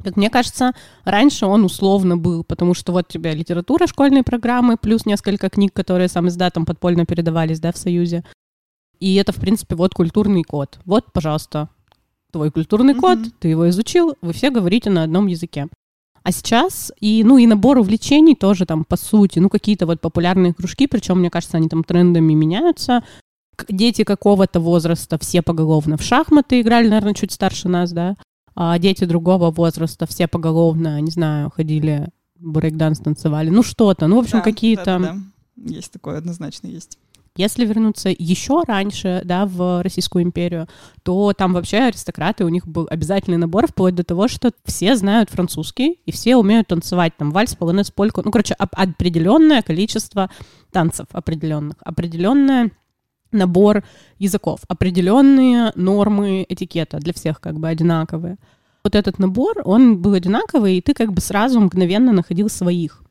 Как 0.03 0.17
мне 0.17 0.29
кажется, 0.29 0.73
раньше 1.05 1.45
он 1.45 1.63
условно 1.63 2.17
был, 2.17 2.43
потому 2.43 2.73
что 2.73 2.91
вот 2.91 3.05
у 3.09 3.11
тебя 3.11 3.33
литература 3.33 3.85
школьной 3.85 4.23
программы, 4.23 4.75
плюс 4.75 5.05
несколько 5.05 5.49
книг, 5.49 5.71
которые 5.71 6.09
сам 6.09 6.27
издатом 6.27 6.65
подпольно 6.65 7.05
передавались, 7.05 7.59
да, 7.59 7.71
в 7.71 7.77
Союзе. 7.77 8.23
И 8.99 9.15
это, 9.15 9.31
в 9.31 9.37
принципе, 9.37 9.75
вот 9.75 9.93
культурный 9.93 10.43
код. 10.43 10.79
Вот, 10.85 11.13
пожалуйста, 11.13 11.69
твой 12.31 12.51
культурный 12.51 12.95
код, 12.95 13.19
mm-hmm. 13.19 13.33
ты 13.39 13.47
его 13.49 13.69
изучил, 13.69 14.15
вы 14.21 14.33
все 14.33 14.49
говорите 14.49 14.89
на 14.89 15.03
одном 15.03 15.27
языке. 15.27 15.67
А 16.23 16.31
сейчас 16.31 16.91
и, 16.99 17.23
ну, 17.23 17.37
и 17.37 17.45
набор 17.45 17.77
увлечений 17.77 18.35
тоже 18.35 18.65
там, 18.65 18.85
по 18.85 18.97
сути, 18.97 19.39
ну, 19.39 19.49
какие-то 19.49 19.85
вот 19.85 20.01
популярные 20.01 20.53
кружки, 20.53 20.87
причем, 20.87 21.19
мне 21.19 21.29
кажется, 21.29 21.57
они 21.57 21.69
там 21.69 21.83
трендами 21.83 22.33
меняются 22.33 23.03
дети 23.69 24.03
какого-то 24.03 24.59
возраста 24.59 25.17
все 25.19 25.41
поголовно 25.41 25.97
в 25.97 26.01
шахматы 26.01 26.61
играли, 26.61 26.87
наверное, 26.87 27.13
чуть 27.13 27.31
старше 27.31 27.69
нас, 27.69 27.91
да. 27.91 28.15
а 28.55 28.77
дети 28.79 29.05
другого 29.05 29.51
возраста 29.51 30.05
все 30.05 30.27
поголовно, 30.27 30.99
не 31.01 31.11
знаю, 31.11 31.49
ходили 31.49 32.09
брейкданс 32.39 32.99
танцевали, 32.99 33.49
ну 33.49 33.63
что-то, 33.63 34.07
ну, 34.07 34.17
в 34.17 34.19
общем, 34.19 34.39
Да, 34.39 34.43
какие-то... 34.43 34.85
да-да-да. 34.85 35.17
Есть 35.55 35.91
такое, 35.91 36.17
однозначно 36.17 36.67
есть. 36.67 36.97
Если 37.35 37.65
вернуться 37.65 38.09
еще 38.15 38.61
раньше, 38.67 39.21
да, 39.25 39.47
в 39.47 39.81
Российскую 39.81 40.23
империю, 40.23 40.67
то 41.01 41.33
там 41.33 41.53
вообще 41.53 41.77
аристократы, 41.77 42.45
у 42.45 42.49
них 42.49 42.67
был 42.67 42.87
обязательный 42.91 43.37
набор, 43.37 43.65
вплоть 43.67 43.95
до 43.95 44.03
того, 44.03 44.27
что 44.27 44.51
все 44.65 44.95
знают 44.95 45.31
французский, 45.31 45.99
и 46.05 46.11
все 46.11 46.35
умеют 46.35 46.67
танцевать 46.67 47.17
там 47.17 47.31
вальс, 47.31 47.55
полонез, 47.55 47.89
польку, 47.89 48.21
ну, 48.23 48.29
короче, 48.29 48.55
оп- 48.59 48.73
определенное 48.73 49.63
количество 49.63 50.29
танцев 50.71 51.07
определенных, 51.11 51.77
определенное 51.79 52.71
набор 53.33 53.83
языков, 54.19 54.61
определенные 54.67 55.71
нормы 55.75 56.45
этикета 56.47 56.97
для 56.99 57.13
всех 57.13 57.39
как 57.41 57.59
бы 57.59 57.67
одинаковые. 57.67 58.37
Вот 58.83 58.95
этот 58.95 59.19
набор, 59.19 59.61
он 59.63 60.01
был 60.01 60.13
одинаковый, 60.13 60.77
и 60.77 60.81
ты 60.81 60.93
как 60.93 61.13
бы 61.13 61.21
сразу 61.21 61.59
мгновенно 61.59 62.11
находил 62.11 62.49
своих. 62.49 63.02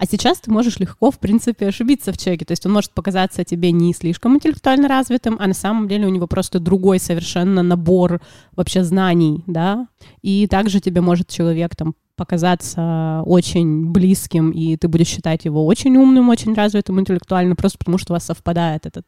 А 0.00 0.06
сейчас 0.06 0.40
ты 0.40 0.50
можешь 0.50 0.78
легко, 0.78 1.10
в 1.10 1.18
принципе, 1.18 1.68
ошибиться 1.68 2.10
в 2.10 2.16
человеке. 2.16 2.46
То 2.46 2.52
есть 2.52 2.64
он 2.64 2.72
может 2.72 2.90
показаться 2.92 3.44
тебе 3.44 3.70
не 3.70 3.92
слишком 3.92 4.34
интеллектуально 4.34 4.88
развитым, 4.88 5.36
а 5.38 5.46
на 5.46 5.52
самом 5.52 5.88
деле 5.88 6.06
у 6.06 6.08
него 6.08 6.26
просто 6.26 6.58
другой 6.58 6.98
совершенно 6.98 7.62
набор 7.62 8.22
вообще 8.56 8.82
знаний, 8.82 9.44
да. 9.46 9.88
И 10.22 10.46
также 10.46 10.80
тебе 10.80 11.02
может 11.02 11.28
человек 11.28 11.76
там 11.76 11.94
показаться 12.16 13.22
очень 13.26 13.90
близким, 13.90 14.52
и 14.52 14.78
ты 14.78 14.88
будешь 14.88 15.08
считать 15.08 15.44
его 15.44 15.66
очень 15.66 15.94
умным, 15.98 16.30
очень 16.30 16.54
развитым 16.54 16.98
интеллектуально, 16.98 17.54
просто 17.54 17.76
потому 17.76 17.98
что 17.98 18.14
у 18.14 18.16
вас 18.16 18.24
совпадает 18.24 18.86
этот 18.86 19.04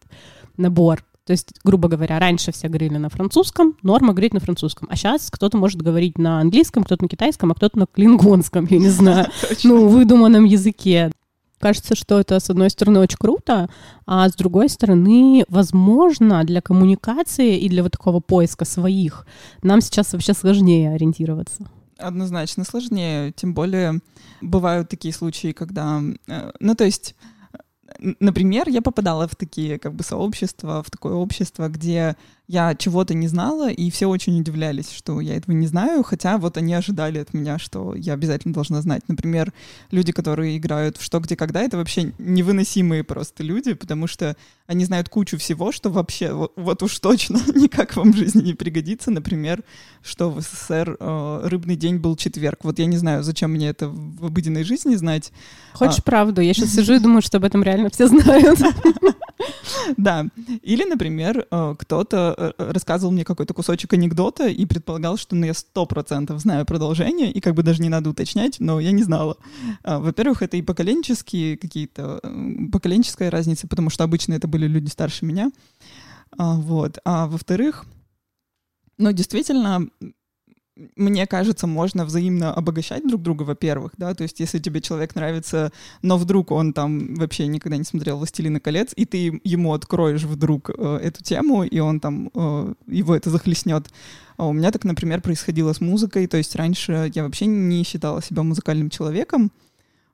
набор. 0.58 1.02
То 1.24 1.32
есть, 1.32 1.52
грубо 1.62 1.88
говоря, 1.88 2.18
раньше 2.18 2.50
все 2.50 2.68
говорили 2.68 2.96
на 2.96 3.08
французском, 3.08 3.76
норма 3.82 4.12
говорить 4.12 4.34
на 4.34 4.40
французском. 4.40 4.88
А 4.90 4.96
сейчас 4.96 5.30
кто-то 5.30 5.56
может 5.56 5.80
говорить 5.80 6.18
на 6.18 6.40
английском, 6.40 6.82
кто-то 6.82 7.04
на 7.04 7.08
китайском, 7.08 7.52
а 7.52 7.54
кто-то 7.54 7.78
на 7.78 7.86
клингонском, 7.86 8.66
я 8.68 8.78
не 8.78 8.88
знаю, 8.90 9.26
ну, 9.62 9.86
выдуманном 9.86 10.44
языке. 10.44 11.12
Кажется, 11.60 11.94
что 11.94 12.18
это, 12.18 12.40
с 12.40 12.50
одной 12.50 12.70
стороны, 12.70 12.98
очень 12.98 13.18
круто, 13.18 13.70
а 14.04 14.28
с 14.28 14.34
другой 14.34 14.68
стороны, 14.68 15.44
возможно, 15.48 16.42
для 16.42 16.60
коммуникации 16.60 17.56
и 17.56 17.68
для 17.68 17.84
вот 17.84 17.92
такого 17.92 18.18
поиска 18.18 18.64
своих 18.64 19.24
нам 19.62 19.80
сейчас 19.80 20.12
вообще 20.12 20.34
сложнее 20.34 20.92
ориентироваться. 20.92 21.70
Однозначно 21.98 22.64
сложнее, 22.64 23.30
тем 23.30 23.54
более 23.54 24.00
бывают 24.40 24.88
такие 24.88 25.14
случаи, 25.14 25.52
когда, 25.52 26.02
э, 26.26 26.50
ну 26.58 26.74
то 26.74 26.82
есть, 26.82 27.14
например, 27.98 28.68
я 28.68 28.82
попадала 28.82 29.28
в 29.28 29.36
такие 29.36 29.78
как 29.78 29.94
бы 29.94 30.04
сообщества, 30.04 30.82
в 30.82 30.90
такое 30.90 31.14
общество, 31.14 31.68
где 31.68 32.16
я 32.48 32.74
чего-то 32.74 33.14
не 33.14 33.28
знала, 33.28 33.70
и 33.70 33.90
все 33.90 34.06
очень 34.06 34.38
удивлялись, 34.38 34.90
что 34.90 35.20
я 35.20 35.36
этого 35.36 35.54
не 35.54 35.66
знаю, 35.66 36.02
хотя 36.02 36.36
вот 36.36 36.56
они 36.58 36.74
ожидали 36.74 37.18
от 37.18 37.32
меня, 37.32 37.58
что 37.58 37.94
я 37.94 38.12
обязательно 38.12 38.52
должна 38.52 38.82
знать. 38.82 39.02
Например, 39.08 39.52
люди, 39.90 40.12
которые 40.12 40.58
играют 40.58 40.98
в 40.98 41.02
«Что, 41.02 41.20
где, 41.20 41.34
когда», 41.34 41.62
это 41.62 41.78
вообще 41.78 42.12
невыносимые 42.18 43.04
просто 43.04 43.42
люди, 43.42 43.72
потому 43.72 44.06
что 44.06 44.36
они 44.66 44.84
знают 44.84 45.08
кучу 45.08 45.38
всего, 45.38 45.72
что 45.72 45.90
вообще 45.90 46.32
вот, 46.32 46.52
вот 46.56 46.82
уж 46.82 46.98
точно 46.98 47.40
никак 47.54 47.96
вам 47.96 48.12
в 48.12 48.16
жизни 48.16 48.42
не 48.42 48.54
пригодится. 48.54 49.10
Например, 49.10 49.62
что 50.02 50.30
в 50.30 50.40
СССР 50.40 50.96
э, 50.98 51.40
рыбный 51.44 51.76
день 51.76 51.98
был 51.98 52.16
четверг. 52.16 52.60
Вот 52.64 52.78
я 52.78 52.86
не 52.86 52.96
знаю, 52.96 53.22
зачем 53.22 53.52
мне 53.52 53.68
это 53.68 53.88
в 53.88 54.26
обыденной 54.26 54.64
жизни 54.64 54.94
знать. 54.96 55.32
Хочешь 55.72 56.02
правду? 56.02 56.40
Я 56.40 56.54
сейчас 56.54 56.70
сижу 56.74 56.94
и 56.94 56.98
думаю, 56.98 57.22
что 57.22 57.38
об 57.38 57.44
этом 57.44 57.62
реально 57.62 57.81
все 57.90 58.08
знают. 58.08 58.58
Да. 59.96 60.26
Или, 60.62 60.84
например, 60.84 61.46
э, 61.50 61.74
кто-то 61.78 62.54
э, 62.58 62.72
рассказывал 62.72 63.12
мне 63.12 63.24
какой-то 63.24 63.54
кусочек 63.54 63.92
анекдота 63.92 64.46
и 64.46 64.64
предполагал, 64.66 65.16
что 65.16 65.34
ну, 65.34 65.44
я 65.46 65.54
сто 65.54 65.84
процентов 65.86 66.40
знаю 66.40 66.64
продолжение, 66.64 67.32
и 67.32 67.40
как 67.40 67.54
бы 67.54 67.62
даже 67.62 67.82
не 67.82 67.88
надо 67.88 68.10
уточнять, 68.10 68.60
но 68.60 68.78
я 68.78 68.92
не 68.92 69.02
знала. 69.02 69.36
А, 69.82 69.98
Во-первых, 69.98 70.42
это 70.42 70.56
и 70.56 70.62
поколенческие 70.62 71.56
какие-то, 71.56 72.20
э, 72.22 72.68
поколенческая 72.70 73.30
разница, 73.30 73.66
потому 73.66 73.90
что 73.90 74.04
обычно 74.04 74.34
это 74.34 74.46
были 74.46 74.68
люди 74.68 74.88
старше 74.88 75.24
меня. 75.24 75.50
А, 76.38 76.54
Вот. 76.54 76.98
А 77.04 77.26
во-вторых, 77.26 77.84
ну, 78.98 79.12
действительно, 79.12 79.88
мне 80.96 81.26
кажется, 81.26 81.66
можно 81.66 82.04
взаимно 82.04 82.52
обогащать 82.54 83.06
друг 83.06 83.22
друга, 83.22 83.42
во-первых, 83.42 83.92
да, 83.98 84.14
то 84.14 84.22
есть 84.22 84.40
если 84.40 84.58
тебе 84.58 84.80
человек 84.80 85.14
нравится, 85.14 85.70
но 86.00 86.16
вдруг 86.16 86.50
он 86.50 86.72
там 86.72 87.14
вообще 87.14 87.46
никогда 87.46 87.76
не 87.76 87.84
смотрел 87.84 88.16
«Властелина 88.16 88.58
колец», 88.58 88.92
и 88.96 89.04
ты 89.04 89.40
ему 89.44 89.74
откроешь 89.74 90.22
вдруг 90.22 90.70
э, 90.70 90.98
эту 91.02 91.22
тему, 91.22 91.62
и 91.62 91.78
он 91.78 92.00
там, 92.00 92.30
э, 92.34 92.74
его 92.86 93.14
это 93.14 93.30
захлестнет. 93.30 93.88
А 94.38 94.46
у 94.46 94.52
меня 94.52 94.70
так, 94.70 94.84
например, 94.84 95.20
происходило 95.20 95.72
с 95.72 95.80
музыкой, 95.80 96.26
то 96.26 96.38
есть 96.38 96.56
раньше 96.56 97.10
я 97.14 97.24
вообще 97.24 97.46
не 97.46 97.84
считала 97.84 98.22
себя 98.22 98.42
музыкальным 98.42 98.88
человеком, 98.88 99.52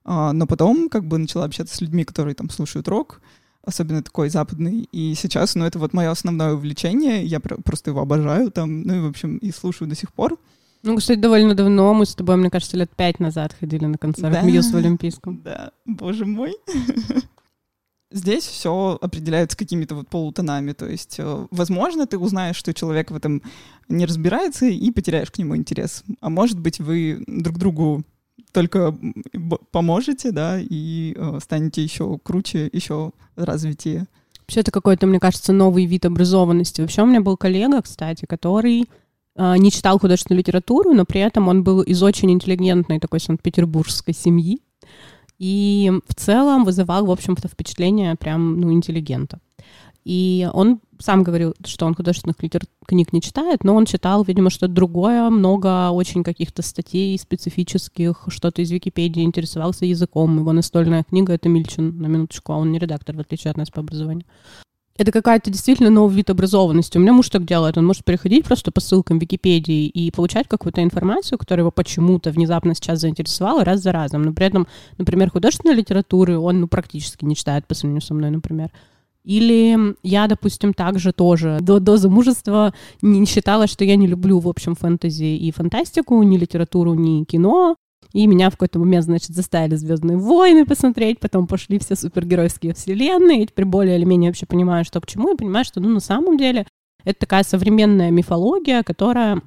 а, 0.04 0.32
но 0.32 0.46
потом 0.46 0.88
как 0.88 1.04
бы 1.04 1.18
начала 1.18 1.44
общаться 1.44 1.76
с 1.76 1.80
людьми, 1.80 2.02
которые 2.02 2.34
там 2.34 2.50
слушают 2.50 2.88
рок, 2.88 3.20
особенно 3.68 4.02
такой 4.02 4.28
западный, 4.30 4.88
и 4.92 5.14
сейчас, 5.14 5.54
ну, 5.54 5.64
это 5.64 5.78
вот 5.78 5.92
мое 5.92 6.10
основное 6.10 6.54
увлечение, 6.54 7.24
я 7.24 7.38
про- 7.40 7.56
просто 7.58 7.90
его 7.90 8.00
обожаю 8.00 8.50
там, 8.50 8.82
ну, 8.82 8.94
и, 8.96 9.00
в 9.00 9.06
общем, 9.06 9.36
и 9.36 9.50
слушаю 9.52 9.88
до 9.88 9.94
сих 9.94 10.12
пор. 10.12 10.36
Ну, 10.82 10.96
кстати, 10.96 11.18
довольно 11.18 11.54
давно 11.54 11.92
мы 11.94 12.06
с 12.06 12.14
тобой, 12.14 12.36
мне 12.36 12.50
кажется, 12.50 12.76
лет 12.76 12.90
пять 12.96 13.20
назад 13.20 13.54
ходили 13.58 13.86
на 13.86 13.98
концерт 13.98 14.32
Да. 14.32 14.42
Мьюз 14.42 14.70
в 14.70 14.76
Олимпийском. 14.76 15.42
Да, 15.44 15.70
боже 15.84 16.24
мой. 16.24 16.54
Здесь 18.10 18.44
все 18.44 18.96
определяется 19.02 19.54
какими-то 19.56 19.94
вот 19.94 20.08
полутонами, 20.08 20.72
то 20.72 20.86
есть, 20.86 21.16
э, 21.18 21.46
возможно, 21.50 22.06
ты 22.06 22.16
узнаешь, 22.16 22.56
что 22.56 22.72
человек 22.72 23.10
в 23.10 23.16
этом 23.16 23.42
не 23.90 24.06
разбирается 24.06 24.64
и 24.64 24.90
потеряешь 24.90 25.30
к 25.30 25.36
нему 25.36 25.56
интерес. 25.56 26.04
А 26.22 26.30
может 26.30 26.58
быть, 26.58 26.80
вы 26.80 27.22
друг 27.26 27.58
другу 27.58 28.04
только 28.52 28.96
поможете, 29.70 30.32
да, 30.32 30.58
и 30.58 31.14
э, 31.16 31.38
станете 31.42 31.82
еще 31.82 32.18
круче, 32.22 32.68
еще 32.72 33.12
развитее. 33.36 34.06
Вообще 34.40 34.60
это 34.60 34.70
какой-то, 34.70 35.06
мне 35.06 35.20
кажется, 35.20 35.52
новый 35.52 35.84
вид 35.84 36.06
образованности. 36.06 36.80
Вообще 36.80 37.02
у 37.02 37.06
меня 37.06 37.20
был 37.20 37.36
коллега, 37.36 37.82
кстати, 37.82 38.24
который 38.24 38.88
а, 39.36 39.56
не 39.56 39.70
читал 39.70 39.98
художественную 40.00 40.40
литературу, 40.40 40.94
но 40.94 41.04
при 41.04 41.20
этом 41.20 41.48
он 41.48 41.62
был 41.62 41.82
из 41.82 42.02
очень 42.02 42.30
интеллигентной 42.32 42.98
такой 42.98 43.20
санкт-петербургской 43.20 44.12
семьи. 44.12 44.60
И 45.38 45.92
в 46.08 46.14
целом 46.14 46.64
вызывал, 46.64 47.06
в 47.06 47.10
общем-то, 47.12 47.46
впечатление 47.46 48.16
прям, 48.16 48.60
ну, 48.60 48.72
интеллигента. 48.72 49.38
И 50.08 50.48
он 50.54 50.80
сам 50.98 51.22
говорил, 51.22 51.54
что 51.66 51.84
он 51.84 51.94
художественных 51.94 52.42
литер... 52.42 52.62
книг 52.86 53.12
не 53.12 53.20
читает, 53.20 53.62
но 53.62 53.74
он 53.74 53.84
читал, 53.84 54.24
видимо, 54.24 54.48
что-то 54.48 54.72
другое, 54.72 55.28
много 55.28 55.90
очень 55.90 56.24
каких-то 56.24 56.62
статей 56.62 57.18
специфических, 57.18 58.24
что-то 58.28 58.62
из 58.62 58.70
Википедии, 58.70 59.22
интересовался 59.22 59.84
языком. 59.84 60.38
Его 60.38 60.52
настольная 60.52 61.04
книга— 61.04 61.32
это 61.34 61.50
Мильчин, 61.50 61.98
на 61.98 62.06
минуточку, 62.06 62.54
а 62.54 62.56
он 62.56 62.72
не 62.72 62.78
редактор, 62.78 63.16
в 63.16 63.20
отличие 63.20 63.50
от 63.50 63.58
нас 63.58 63.68
по 63.68 63.80
образованию. 63.80 64.24
Это 64.96 65.12
какая-то 65.12 65.50
действительно 65.50 65.90
новый 65.90 66.16
вид 66.16 66.30
образованности. 66.30 66.96
У 66.96 67.02
меня 67.02 67.12
муж 67.12 67.28
так 67.28 67.44
делает. 67.44 67.76
Он 67.76 67.84
может 67.84 68.02
переходить 68.02 68.46
просто 68.46 68.72
по 68.72 68.80
ссылкам 68.80 69.18
Википедии 69.18 69.88
и 69.88 70.10
получать 70.10 70.48
какую-то 70.48 70.82
информацию, 70.82 71.36
которая 71.36 71.64
его 71.64 71.70
почему-то 71.70 72.30
внезапно 72.30 72.74
сейчас 72.74 73.00
заинтересовала 73.00 73.62
раз 73.62 73.82
за 73.82 73.92
разом. 73.92 74.22
Но 74.22 74.32
при 74.32 74.46
этом, 74.46 74.68
например, 74.96 75.30
художественной 75.30 75.74
литературы 75.74 76.38
он 76.38 76.62
ну, 76.62 76.66
практически 76.66 77.26
не 77.26 77.36
читает 77.36 77.66
по 77.66 77.74
сравнению 77.74 78.00
со 78.00 78.14
мной, 78.14 78.30
например. 78.30 78.70
Или 79.24 79.94
я, 80.02 80.26
допустим, 80.26 80.72
также 80.72 81.12
тоже 81.12 81.58
до, 81.60 81.80
до 81.80 81.96
замужества 81.96 82.72
не 83.02 83.26
считала, 83.26 83.66
что 83.66 83.84
я 83.84 83.96
не 83.96 84.06
люблю, 84.06 84.38
в 84.38 84.48
общем, 84.48 84.74
фэнтези 84.74 85.36
и 85.36 85.52
фантастику, 85.52 86.22
ни 86.22 86.36
литературу, 86.38 86.94
ни 86.94 87.24
кино. 87.24 87.76
И 88.14 88.26
меня 88.26 88.48
в 88.48 88.52
какой-то 88.52 88.78
момент, 88.78 89.04
значит, 89.04 89.30
заставили 89.30 89.76
«Звездные 89.76 90.16
войны» 90.16 90.64
посмотреть, 90.64 91.20
потом 91.20 91.46
пошли 91.46 91.78
все 91.78 91.94
супергеройские 91.94 92.72
вселенные, 92.72 93.42
и 93.42 93.46
теперь 93.46 93.66
более 93.66 93.98
или 93.98 94.04
менее 94.04 94.30
вообще 94.30 94.46
понимаю, 94.46 94.84
что 94.86 95.00
к 95.00 95.06
чему, 95.06 95.34
и 95.34 95.36
понимаю, 95.36 95.66
что, 95.66 95.80
ну, 95.80 95.90
на 95.90 96.00
самом 96.00 96.38
деле, 96.38 96.66
это 97.04 97.20
такая 97.20 97.42
современная 97.42 98.10
мифология, 98.10 98.82
которая 98.82 99.42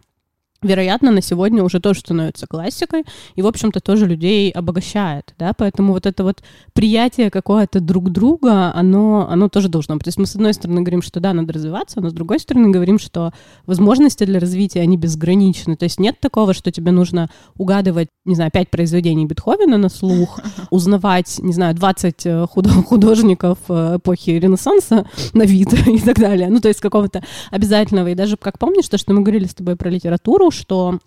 вероятно, 0.61 1.11
на 1.11 1.21
сегодня 1.21 1.63
уже 1.63 1.79
тоже 1.79 2.01
становится 2.01 2.45
классикой 2.45 3.03
и, 3.35 3.41
в 3.41 3.47
общем-то, 3.47 3.79
тоже 3.79 4.05
людей 4.05 4.51
обогащает, 4.51 5.33
да, 5.39 5.53
поэтому 5.57 5.93
вот 5.93 6.05
это 6.05 6.23
вот 6.23 6.43
приятие 6.73 7.31
какое-то 7.31 7.79
друг 7.79 8.11
друга, 8.11 8.73
оно, 8.73 9.27
оно 9.29 9.49
тоже 9.49 9.69
должно 9.69 9.95
быть. 9.95 10.05
То 10.05 10.09
есть 10.09 10.19
мы, 10.19 10.27
с 10.27 10.35
одной 10.35 10.53
стороны, 10.53 10.81
говорим, 10.81 11.01
что 11.01 11.19
да, 11.19 11.33
надо 11.33 11.53
развиваться, 11.53 11.99
но 11.99 12.09
с 12.09 12.13
другой 12.13 12.39
стороны 12.39 12.69
говорим, 12.69 12.99
что 12.99 13.31
возможности 13.65 14.23
для 14.23 14.39
развития, 14.39 14.81
они 14.81 14.97
безграничны. 14.97 15.75
То 15.75 15.85
есть 15.85 15.99
нет 15.99 16.19
такого, 16.19 16.53
что 16.53 16.71
тебе 16.71 16.91
нужно 16.91 17.29
угадывать, 17.57 18.09
не 18.25 18.35
знаю, 18.35 18.51
пять 18.51 18.69
произведений 18.69 19.25
Бетховена 19.25 19.77
на 19.77 19.89
слух, 19.89 20.39
узнавать, 20.69 21.39
не 21.39 21.53
знаю, 21.53 21.73
20 21.73 22.25
э, 22.25 22.45
худо- 22.51 22.83
художников 22.83 23.57
э, 23.69 23.97
эпохи 23.97 24.31
Ренессанса 24.31 25.07
на 25.33 25.43
вид 25.43 25.73
и 25.87 25.99
так 25.99 26.19
далее. 26.19 26.49
Ну, 26.49 26.59
то 26.59 26.67
есть 26.67 26.81
какого-то 26.81 27.23
обязательного. 27.49 28.09
И 28.09 28.15
даже, 28.15 28.37
как 28.37 28.59
помнишь, 28.59 28.87
то, 28.87 28.97
что 28.97 29.13
мы 29.13 29.21
говорили 29.21 29.47
с 29.47 29.55
тобой 29.55 29.75
про 29.75 29.89
литературу, 29.89 30.50
что 30.51 30.99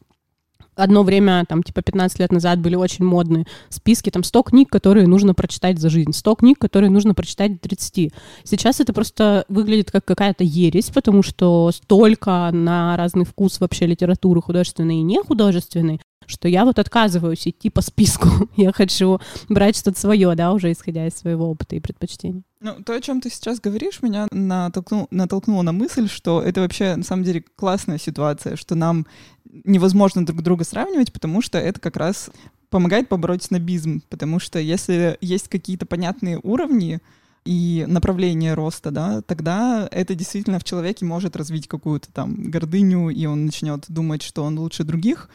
одно 0.76 1.02
время, 1.02 1.44
там, 1.48 1.62
типа 1.62 1.82
15 1.82 2.18
лет 2.18 2.32
назад 2.32 2.60
были 2.60 2.74
очень 2.74 3.04
модные 3.04 3.46
списки, 3.68 4.10
там, 4.10 4.24
100 4.24 4.42
книг, 4.44 4.70
которые 4.70 5.06
нужно 5.06 5.34
прочитать 5.34 5.78
за 5.78 5.88
жизнь, 5.88 6.12
100 6.12 6.34
книг, 6.34 6.58
которые 6.58 6.90
нужно 6.90 7.14
прочитать 7.14 7.54
до 7.54 7.68
30. 7.68 8.12
Сейчас 8.44 8.80
это 8.80 8.92
просто 8.92 9.44
выглядит 9.48 9.90
как 9.90 10.04
какая-то 10.04 10.44
ересь, 10.44 10.90
потому 10.90 11.22
что 11.22 11.70
столько 11.72 12.50
на 12.52 12.96
разный 12.96 13.24
вкус 13.24 13.60
вообще 13.60 13.86
литературы 13.86 14.42
художественной 14.42 14.96
и 14.96 15.02
нехудожественной, 15.02 16.00
что 16.26 16.48
я 16.48 16.64
вот 16.64 16.78
отказываюсь 16.78 17.46
идти 17.46 17.70
по 17.70 17.82
списку. 17.82 18.28
я 18.56 18.72
хочу 18.72 19.20
брать 19.48 19.76
что-то 19.76 19.98
свое, 19.98 20.34
да, 20.34 20.52
уже 20.52 20.72
исходя 20.72 21.06
из 21.06 21.14
своего 21.14 21.50
опыта 21.50 21.76
и 21.76 21.80
предпочтений. 21.80 22.42
Ну, 22.64 22.82
то, 22.82 22.94
о 22.94 23.00
чем 23.02 23.20
ты 23.20 23.28
сейчас 23.28 23.60
говоришь, 23.60 24.00
меня 24.00 24.26
натолкнул, 24.30 25.06
натолкнуло 25.10 25.60
на 25.60 25.72
мысль, 25.72 26.08
что 26.08 26.40
это 26.40 26.62
вообще, 26.62 26.96
на 26.96 27.02
самом 27.02 27.22
деле, 27.22 27.44
классная 27.56 27.98
ситуация, 27.98 28.56
что 28.56 28.74
нам 28.74 29.06
невозможно 29.44 30.24
друг 30.24 30.40
друга 30.40 30.64
сравнивать, 30.64 31.12
потому 31.12 31.42
что 31.42 31.58
это 31.58 31.78
как 31.78 31.98
раз 31.98 32.30
помогает 32.70 33.10
побороть 33.10 33.42
снобизм, 33.42 34.00
потому 34.08 34.38
что 34.38 34.58
если 34.58 35.18
есть 35.20 35.48
какие-то 35.48 35.84
понятные 35.84 36.40
уровни, 36.42 37.00
и 37.44 37.84
направление 37.86 38.54
роста, 38.54 38.90
да, 38.90 39.20
тогда 39.20 39.86
это 39.90 40.14
действительно 40.14 40.58
в 40.58 40.64
человеке 40.64 41.04
может 41.04 41.36
развить 41.36 41.68
какую-то 41.68 42.10
там 42.10 42.50
гордыню, 42.50 43.10
и 43.10 43.26
он 43.26 43.44
начнет 43.44 43.84
думать, 43.88 44.22
что 44.22 44.42
он 44.44 44.58
лучше 44.58 44.82
других, 44.84 45.28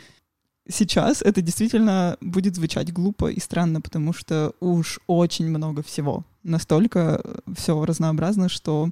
сейчас 0.69 1.21
это 1.21 1.41
действительно 1.41 2.17
будет 2.21 2.55
звучать 2.55 2.93
глупо 2.93 3.27
и 3.27 3.39
странно, 3.39 3.81
потому 3.81 4.13
что 4.13 4.53
уж 4.59 4.99
очень 5.07 5.49
много 5.49 5.83
всего. 5.83 6.23
Настолько 6.43 7.21
все 7.55 7.83
разнообразно, 7.83 8.47
что 8.47 8.89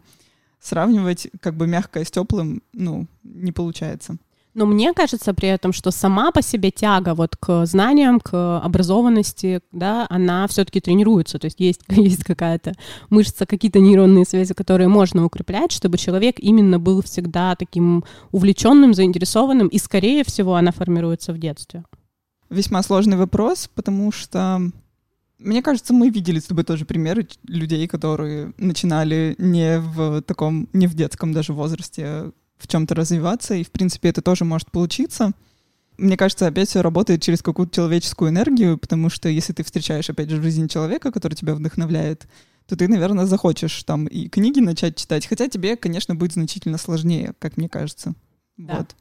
сравнивать 0.60 1.30
как 1.40 1.56
бы 1.56 1.68
мягкое 1.68 2.04
с 2.04 2.12
теплым, 2.12 2.62
ну, 2.74 3.08
не 3.24 3.52
получается. 3.52 4.18
Но 4.58 4.66
мне 4.66 4.92
кажется 4.96 5.36
при 5.36 5.50
этом, 5.50 5.72
что 5.72 5.92
сама 5.92 6.32
по 6.32 6.42
себе 6.42 6.72
тяга 6.72 7.14
вот 7.14 7.36
к 7.36 7.68
знаниям, 7.68 8.20
к 8.20 8.60
образованности, 8.60 9.62
да, 9.72 10.08
она 10.10 10.48
все-таки 10.48 10.82
тренируется. 10.82 11.38
То 11.38 11.46
есть 11.46 11.60
есть, 11.60 11.82
есть 11.90 12.24
какая-то 12.24 12.74
мышца, 13.12 13.46
какие-то 13.46 13.80
нейронные 13.80 14.26
связи, 14.26 14.56
которые 14.56 14.88
можно 14.88 15.24
укреплять, 15.24 15.72
чтобы 15.72 16.00
человек 16.00 16.40
именно 16.40 16.80
был 16.80 17.04
всегда 17.04 17.56
таким 17.56 18.04
увлеченным, 18.32 18.96
заинтересованным, 18.96 19.68
и, 19.68 19.78
скорее 19.78 20.24
всего, 20.24 20.56
она 20.56 20.72
формируется 20.72 21.34
в 21.34 21.38
детстве. 21.38 21.84
Весьма 22.50 22.82
сложный 22.82 23.18
вопрос, 23.18 23.70
потому 23.76 24.12
что 24.12 24.72
мне 25.38 25.62
кажется, 25.62 25.94
мы 25.94 26.10
видели 26.10 26.40
с 26.40 26.46
тобой 26.46 26.64
тоже 26.64 26.86
примеры 26.86 27.28
людей, 27.44 27.88
которые 27.88 28.54
начинали 28.58 29.36
не 29.38 29.80
в 29.80 30.24
таком, 30.24 30.68
не 30.74 30.88
в 30.88 30.96
детском 30.96 31.32
даже 31.32 31.54
возрасте 31.54 32.32
в 32.58 32.68
чем-то 32.68 32.96
развиваться, 32.96 33.56
и, 33.56 33.64
в 33.64 33.72
принципе, 33.72 34.10
это 34.10 34.22
тоже 34.22 34.46
может 34.46 34.72
получиться. 34.72 35.32
Мне 35.98 36.16
кажется, 36.16 36.48
опять 36.48 36.70
все 36.70 36.82
работает 36.82 37.22
через 37.22 37.42
какую-то 37.42 37.74
человеческую 37.74 38.30
энергию, 38.30 38.78
потому 38.78 39.10
что 39.10 39.30
если 39.30 39.54
ты 39.54 39.64
встречаешь, 39.64 40.10
опять 40.10 40.30
же, 40.30 40.38
в 40.38 40.44
жизни 40.44 40.68
человека, 40.68 41.12
который 41.12 41.34
тебя 41.34 41.56
вдохновляет, 41.56 42.28
то 42.68 42.76
ты, 42.76 42.88
наверное, 42.88 43.26
захочешь 43.26 43.84
там 43.84 44.06
и 44.06 44.28
книги 44.28 44.60
начать 44.60 44.96
читать, 44.96 45.26
хотя 45.26 45.48
тебе, 45.48 45.76
конечно, 45.76 46.16
будет 46.16 46.34
значительно 46.34 46.78
сложнее, 46.78 47.34
как 47.40 47.58
мне 47.58 47.70
кажется. 47.70 48.14
Да. 48.58 48.78
Вот. 48.78 48.96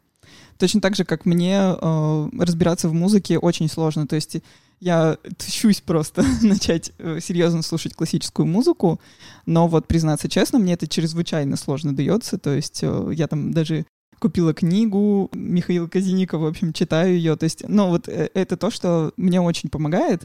Точно 0.58 0.80
так 0.80 0.96
же, 0.96 1.04
как 1.04 1.26
мне 1.26 1.58
э, 1.58 2.28
разбираться 2.38 2.88
в 2.88 2.94
музыке 2.94 3.38
очень 3.38 3.68
сложно. 3.68 4.06
То 4.06 4.16
есть 4.16 4.38
я 4.80 5.18
тщусь 5.38 5.80
просто 5.80 6.24
начать 6.42 6.92
э, 6.98 7.20
серьезно 7.20 7.62
слушать 7.62 7.94
классическую 7.94 8.46
музыку, 8.46 9.00
но 9.46 9.68
вот, 9.68 9.86
признаться 9.86 10.28
честно, 10.28 10.58
мне 10.58 10.74
это 10.74 10.86
чрезвычайно 10.86 11.56
сложно 11.56 11.94
дается, 11.94 12.38
то 12.38 12.54
есть 12.54 12.80
э, 12.82 13.10
я 13.14 13.26
там 13.26 13.52
даже 13.52 13.86
купила 14.18 14.54
книгу 14.54 15.30
Михаила 15.32 15.88
Казиника, 15.88 16.38
в 16.38 16.46
общем, 16.46 16.72
читаю 16.72 17.14
ее, 17.14 17.36
то 17.36 17.44
есть, 17.44 17.64
ну 17.68 17.88
вот 17.88 18.08
э, 18.08 18.30
это 18.34 18.56
то, 18.56 18.70
что 18.70 19.12
мне 19.16 19.40
очень 19.40 19.70
помогает, 19.70 20.24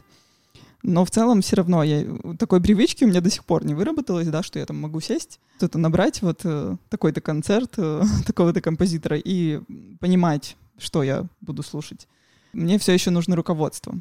но 0.82 1.04
в 1.04 1.10
целом 1.10 1.42
все 1.42 1.56
равно 1.56 1.82
я 1.84 2.04
такой 2.38 2.60
привычки 2.60 3.04
у 3.04 3.08
меня 3.08 3.20
до 3.20 3.30
сих 3.30 3.44
пор 3.44 3.64
не 3.64 3.74
выработалось, 3.74 4.26
да, 4.28 4.42
что 4.42 4.58
я 4.58 4.66
там 4.66 4.80
могу 4.80 5.00
сесть, 5.00 5.38
что-то 5.56 5.78
набрать, 5.78 6.22
вот 6.22 6.44
такой-то 6.88 7.20
концерт 7.20 7.76
такого-то 8.26 8.60
композитора 8.60 9.16
и 9.16 9.60
понимать, 10.00 10.56
что 10.78 11.04
я 11.04 11.26
буду 11.40 11.62
слушать. 11.62 12.08
Мне 12.52 12.78
все 12.78 12.92
еще 12.92 13.10
нужно 13.10 13.36
руководство. 13.36 13.94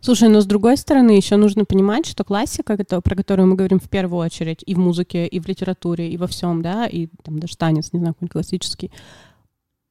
Слушай, 0.00 0.28
но 0.28 0.40
с 0.40 0.46
другой 0.46 0.76
стороны, 0.76 1.10
еще 1.10 1.36
нужно 1.36 1.64
понимать, 1.64 2.06
что 2.06 2.24
классика, 2.24 2.76
про 2.76 3.14
которую 3.14 3.48
мы 3.48 3.56
говорим 3.56 3.78
в 3.78 3.88
первую 3.88 4.24
очередь, 4.24 4.62
и 4.66 4.74
в 4.74 4.78
музыке, 4.78 5.26
и 5.26 5.40
в 5.40 5.46
литературе, 5.46 6.08
и 6.08 6.16
во 6.16 6.26
всем, 6.26 6.62
да, 6.62 6.86
и 6.86 7.08
там 7.22 7.38
даже 7.38 7.56
танец, 7.56 7.92
не 7.92 7.98
знаю, 7.98 8.14
какой 8.14 8.28
классический, 8.28 8.90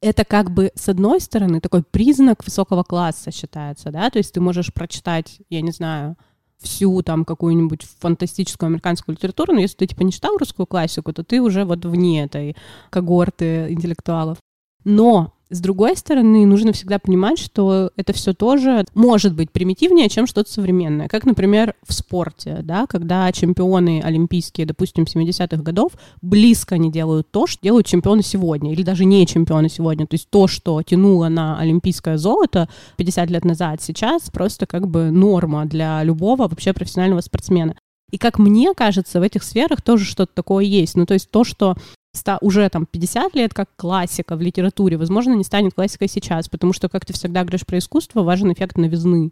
это 0.02 0.26
как 0.26 0.52
бы, 0.52 0.72
с 0.76 0.90
одной 0.90 1.20
стороны, 1.22 1.62
такой 1.62 1.84
признак 1.84 2.44
высокого 2.46 2.84
класса 2.84 3.32
считается, 3.32 3.92
да, 3.92 4.10
то 4.10 4.18
есть 4.20 4.34
ты 4.34 4.42
можешь 4.42 4.74
прочитать, 4.74 5.40
я 5.50 5.62
не 5.62 5.72
знаю, 5.72 6.16
всю 6.60 7.02
там 7.02 7.26
какую-нибудь 7.26 7.86
фантастическую 8.00 8.68
американскую 8.68 9.16
литературу, 9.16 9.54
но 9.54 9.60
если 9.60 9.78
ты 9.78 9.88
типа 9.88 10.04
не 10.04 10.12
читал 10.12 10.38
русскую 10.38 10.66
классику, 10.66 11.14
то 11.14 11.24
ты 11.24 11.42
уже 11.42 11.66
вот 11.66 11.86
вне 11.86 12.24
этой 12.24 12.56
когорты 12.90 13.68
интеллектуалов. 13.72 14.38
Но 14.84 15.35
с 15.50 15.60
другой 15.60 15.96
стороны, 15.96 16.46
нужно 16.46 16.74
всегда 16.74 16.98
понимать, 16.98 17.38
что 17.38 17.92
это 17.96 18.14
все 18.14 18.34
тоже 18.34 18.84
может 18.96 19.36
быть 19.36 19.52
примитивнее, 19.52 20.10
чем 20.10 20.26
что-то 20.26 20.52
современное. 20.52 21.08
Как, 21.08 21.26
например, 21.26 21.76
в 21.88 21.94
спорте, 21.94 22.62
да, 22.64 22.88
когда 22.88 23.32
чемпионы 23.32 24.02
олимпийские, 24.04 24.66
допустим, 24.66 25.04
70-х 25.04 25.62
годов 25.62 25.92
близко 26.22 26.78
не 26.78 26.92
делают 26.92 27.30
то, 27.30 27.46
что 27.46 27.62
делают 27.62 27.86
чемпионы 27.86 28.24
сегодня, 28.24 28.74
или 28.74 28.82
даже 28.82 29.06
не 29.06 29.28
чемпионы 29.28 29.70
сегодня. 29.70 30.08
То 30.08 30.16
есть 30.16 30.30
то, 30.30 30.48
что 30.48 30.82
тянуло 30.82 31.28
на 31.28 31.60
олимпийское 31.60 32.18
золото 32.18 32.68
50 32.98 33.30
лет 33.30 33.46
назад, 33.46 33.82
сейчас 33.82 34.30
просто 34.32 34.66
как 34.66 34.88
бы 34.88 35.12
норма 35.12 35.66
для 35.66 36.04
любого 36.04 36.48
вообще 36.48 36.74
профессионального 36.74 37.22
спортсмена. 37.22 37.76
И 38.12 38.18
как 38.18 38.40
мне 38.40 38.74
кажется, 38.74 39.20
в 39.20 39.24
этих 39.24 39.44
сферах 39.44 39.82
тоже 39.82 40.06
что-то 40.06 40.32
такое 40.34 40.64
есть. 40.66 40.96
Ну, 40.96 41.06
то 41.06 41.14
есть 41.14 41.30
то, 41.30 41.44
что 41.44 41.76
уже 42.42 42.68
там 42.70 42.86
50 42.86 43.36
лет 43.36 43.54
как 43.54 43.70
классика 43.76 44.36
в 44.36 44.42
литературе, 44.42 44.98
возможно, 44.98 45.34
не 45.34 45.44
станет 45.44 45.74
классикой 45.74 46.08
сейчас, 46.08 46.50
потому 46.50 46.74
что, 46.74 46.90
как 46.90 47.06
ты 47.06 47.14
всегда 47.14 47.42
говоришь 47.42 47.66
про 47.66 47.78
искусство, 47.78 48.24
важен 48.24 48.52
эффект 48.52 48.78
новизны, 48.78 49.32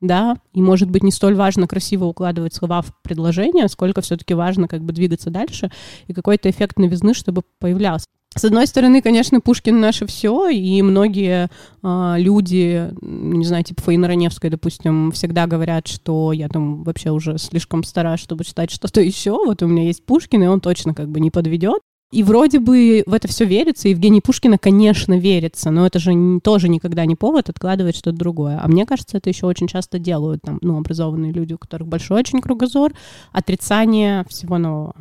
да, 0.00 0.36
и, 0.52 0.62
может 0.62 0.90
быть, 0.90 1.02
не 1.02 1.10
столь 1.10 1.34
важно 1.34 1.66
красиво 1.66 2.04
укладывать 2.04 2.54
слова 2.54 2.82
в 2.82 2.92
предложение, 3.02 3.68
сколько 3.68 4.00
все-таки 4.00 4.34
важно 4.34 4.68
как 4.68 4.82
бы 4.82 4.92
двигаться 4.92 5.30
дальше, 5.30 5.70
и 6.06 6.12
какой-то 6.12 6.50
эффект 6.50 6.78
новизны, 6.78 7.14
чтобы 7.14 7.42
появлялся. 7.58 8.06
С 8.36 8.44
одной 8.44 8.66
стороны, 8.66 9.00
конечно, 9.02 9.40
Пушкин 9.40 9.80
наше 9.80 10.06
все, 10.06 10.48
и 10.48 10.80
многие 10.82 11.48
э, 11.82 12.14
люди, 12.18 12.90
не 13.00 13.44
знаю, 13.44 13.64
типа 13.64 13.82
Фаина 13.82 14.06
Раневская, 14.06 14.50
допустим, 14.50 15.10
всегда 15.12 15.46
говорят, 15.46 15.88
что 15.88 16.32
я 16.32 16.48
там 16.48 16.84
вообще 16.84 17.10
уже 17.10 17.38
слишком 17.38 17.82
стара, 17.82 18.16
чтобы 18.16 18.44
читать 18.44 18.70
что-то 18.70 19.00
еще. 19.00 19.32
Вот 19.32 19.62
у 19.62 19.66
меня 19.66 19.84
есть 19.84 20.04
Пушкин, 20.04 20.42
и 20.42 20.46
он 20.46 20.60
точно 20.60 20.94
как 20.94 21.08
бы 21.08 21.20
не 21.20 21.30
подведет. 21.30 21.80
И 22.10 22.22
вроде 22.22 22.58
бы 22.58 23.02
в 23.06 23.12
это 23.12 23.28
все 23.28 23.44
верится, 23.44 23.88
Евгений 23.88 24.22
Пушкина, 24.22 24.56
конечно, 24.56 25.18
верится, 25.18 25.70
но 25.70 25.86
это 25.86 25.98
же 25.98 26.40
тоже 26.42 26.68
никогда 26.70 27.04
не 27.04 27.16
повод 27.16 27.50
откладывать 27.50 27.96
что-то 27.96 28.16
другое. 28.16 28.58
А 28.62 28.66
мне 28.66 28.86
кажется, 28.86 29.18
это 29.18 29.28
еще 29.28 29.44
очень 29.44 29.68
часто 29.68 29.98
делают 29.98 30.40
там, 30.42 30.58
ну, 30.62 30.78
образованные 30.78 31.32
люди, 31.32 31.52
у 31.52 31.58
которых 31.58 31.86
большой 31.86 32.18
очень 32.18 32.40
кругозор, 32.40 32.94
отрицание 33.32 34.24
всего 34.28 34.56
нового. 34.56 34.96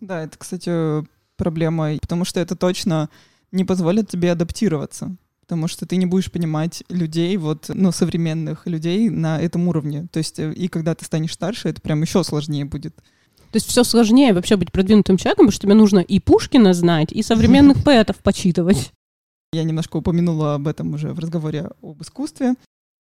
Да, 0.00 0.22
это, 0.22 0.38
кстати, 0.38 1.04
проблема, 1.36 1.96
потому 2.00 2.24
что 2.24 2.38
это 2.38 2.54
точно 2.54 3.08
не 3.50 3.64
позволит 3.64 4.08
тебе 4.08 4.30
адаптироваться 4.30 5.16
потому 5.40 5.68
что 5.68 5.84
ты 5.84 5.96
не 5.96 6.06
будешь 6.06 6.32
понимать 6.32 6.82
людей, 6.88 7.36
вот, 7.36 7.66
ну, 7.68 7.92
современных 7.92 8.66
людей 8.66 9.10
на 9.10 9.38
этом 9.38 9.68
уровне. 9.68 10.06
То 10.10 10.16
есть, 10.16 10.38
э, 10.38 10.50
и 10.54 10.68
когда 10.68 10.94
ты 10.94 11.04
станешь 11.04 11.34
старше, 11.34 11.68
это 11.68 11.82
прям 11.82 12.00
еще 12.00 12.24
сложнее 12.24 12.64
будет. 12.64 12.96
То 13.54 13.58
есть 13.58 13.68
все 13.68 13.84
сложнее 13.84 14.32
вообще 14.32 14.56
быть 14.56 14.72
продвинутым 14.72 15.16
человеком, 15.16 15.46
потому 15.46 15.52
что 15.52 15.62
тебе 15.62 15.74
нужно 15.74 16.00
и 16.00 16.18
Пушкина 16.18 16.74
знать, 16.74 17.12
и 17.12 17.22
современных 17.22 17.84
поэтов 17.84 18.16
почитывать. 18.16 18.92
Я 19.52 19.62
немножко 19.62 19.98
упомянула 19.98 20.56
об 20.56 20.66
этом 20.66 20.92
уже 20.92 21.12
в 21.12 21.20
разговоре 21.20 21.70
об 21.80 22.02
искусстве. 22.02 22.56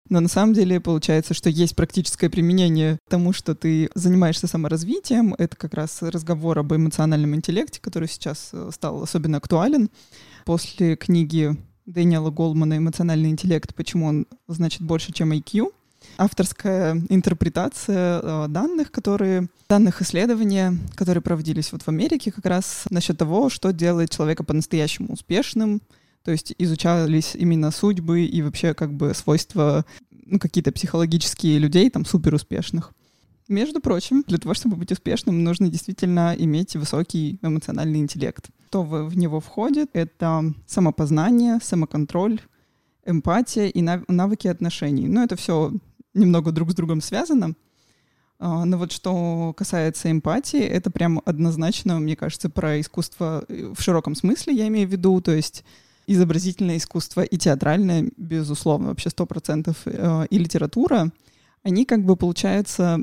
Но 0.09 0.19
на 0.19 0.27
самом 0.27 0.53
деле 0.53 0.79
получается, 0.79 1.33
что 1.33 1.49
есть 1.49 1.75
практическое 1.75 2.29
применение 2.29 2.99
тому, 3.09 3.33
что 3.33 3.55
ты 3.55 3.89
занимаешься 3.95 4.45
саморазвитием. 4.45 5.33
Это 5.39 5.57
как 5.57 5.73
раз 5.73 6.03
разговор 6.03 6.59
об 6.59 6.71
эмоциональном 6.71 7.33
интеллекте, 7.33 7.81
который 7.81 8.07
сейчас 8.07 8.51
э, 8.53 8.69
стал 8.71 9.01
особенно 9.01 9.37
актуален. 9.37 9.89
После 10.45 10.95
книги 10.97 11.57
Дэниела 11.87 12.29
Голмана 12.29 12.77
«Эмоциональный 12.77 13.31
интеллект. 13.31 13.73
Почему 13.73 14.05
он 14.05 14.27
значит 14.47 14.83
больше, 14.83 15.13
чем 15.13 15.31
IQ», 15.31 15.71
авторская 16.17 17.01
интерпретация 17.09 18.19
э, 18.21 18.45
данных, 18.49 18.91
которые, 18.91 19.47
данных 19.69 20.01
исследования, 20.01 20.77
которые 20.95 21.21
проводились 21.21 21.71
вот 21.71 21.83
в 21.83 21.87
Америке 21.87 22.31
как 22.31 22.45
раз 22.45 22.85
насчет 22.89 23.17
того, 23.17 23.49
что 23.49 23.71
делает 23.71 24.09
человека 24.11 24.43
по-настоящему 24.43 25.13
успешным, 25.13 25.81
то 26.23 26.31
есть 26.31 26.53
изучались 26.57 27.35
именно 27.35 27.71
судьбы 27.71 28.25
и 28.25 28.41
вообще 28.41 28.73
как 28.73 28.93
бы 28.93 29.13
свойства, 29.13 29.85
ну, 30.25 30.39
какие-то 30.39 30.71
психологические 30.71 31.59
людей, 31.59 31.89
там, 31.89 32.05
суперуспешных. 32.05 32.93
Между 33.49 33.81
прочим, 33.81 34.23
для 34.25 34.37
того, 34.37 34.53
чтобы 34.53 34.77
быть 34.77 34.91
успешным, 34.91 35.43
нужно 35.43 35.67
действительно 35.67 36.33
иметь 36.37 36.75
высокий 36.77 37.39
эмоциональный 37.41 37.99
интеллект. 37.99 38.49
Что 38.69 38.83
в, 38.83 39.09
в 39.09 39.17
него 39.17 39.41
входит? 39.41 39.89
Это 39.93 40.53
самопознание, 40.65 41.59
самоконтроль, 41.61 42.39
эмпатия 43.05 43.67
и 43.67 43.81
навыки 43.81 44.47
отношений. 44.47 45.07
Ну, 45.07 45.23
это 45.23 45.35
все 45.35 45.73
немного 46.13 46.51
друг 46.51 46.71
с 46.71 46.75
другом 46.75 47.01
связано. 47.01 47.55
А, 48.39 48.65
но 48.65 48.77
вот 48.77 48.91
что 48.91 49.53
касается 49.55 50.11
эмпатии, 50.11 50.59
это 50.59 50.91
прям 50.91 51.21
однозначно, 51.25 51.99
мне 51.99 52.15
кажется, 52.15 52.49
про 52.49 52.79
искусство 52.79 53.45
э, 53.47 53.73
в 53.73 53.81
широком 53.81 54.15
смысле, 54.15 54.53
я 54.53 54.67
имею 54.67 54.87
в 54.87 54.91
виду, 54.91 55.21
то 55.21 55.31
есть 55.31 55.63
изобразительное 56.07 56.77
искусство 56.77 57.21
и 57.21 57.37
театральное, 57.37 58.11
безусловно, 58.17 58.89
вообще 58.89 59.09
сто 59.09 59.25
процентов, 59.25 59.77
э, 59.85 60.27
и 60.29 60.37
литература, 60.37 61.11
они 61.63 61.85
как 61.85 62.03
бы, 62.03 62.17
получается, 62.17 62.99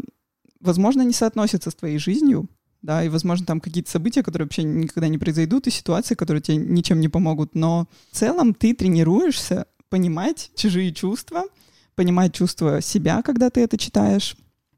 возможно, 0.61 1.03
не 1.03 1.15
соотносятся 1.15 1.71
с 1.71 1.75
твоей 1.75 1.99
жизнью, 1.99 2.49
да, 2.83 3.05
и, 3.05 3.09
возможно, 3.09 3.47
там 3.47 3.61
какие-то 3.61 3.91
события, 3.91 4.23
которые 4.23 4.47
вообще 4.47 4.63
никогда 4.63 5.09
не 5.09 5.19
произойдут, 5.19 5.67
и 5.67 5.71
ситуации, 5.71 6.15
которые 6.15 6.43
тебе 6.43 6.57
ничем 6.57 7.01
не 7.01 7.09
помогут, 7.09 7.55
но 7.55 7.89
в 8.11 8.17
целом 8.17 8.55
ты 8.55 8.75
тренируешься 8.75 9.67
понимать 9.89 10.51
чужие 10.55 10.93
чувства, 10.93 11.45
понимать 12.01 12.33
чувства 12.33 12.81
себя, 12.81 13.21
когда 13.21 13.51
ты 13.51 13.61
это 13.61 13.77
читаешь, 13.77 14.35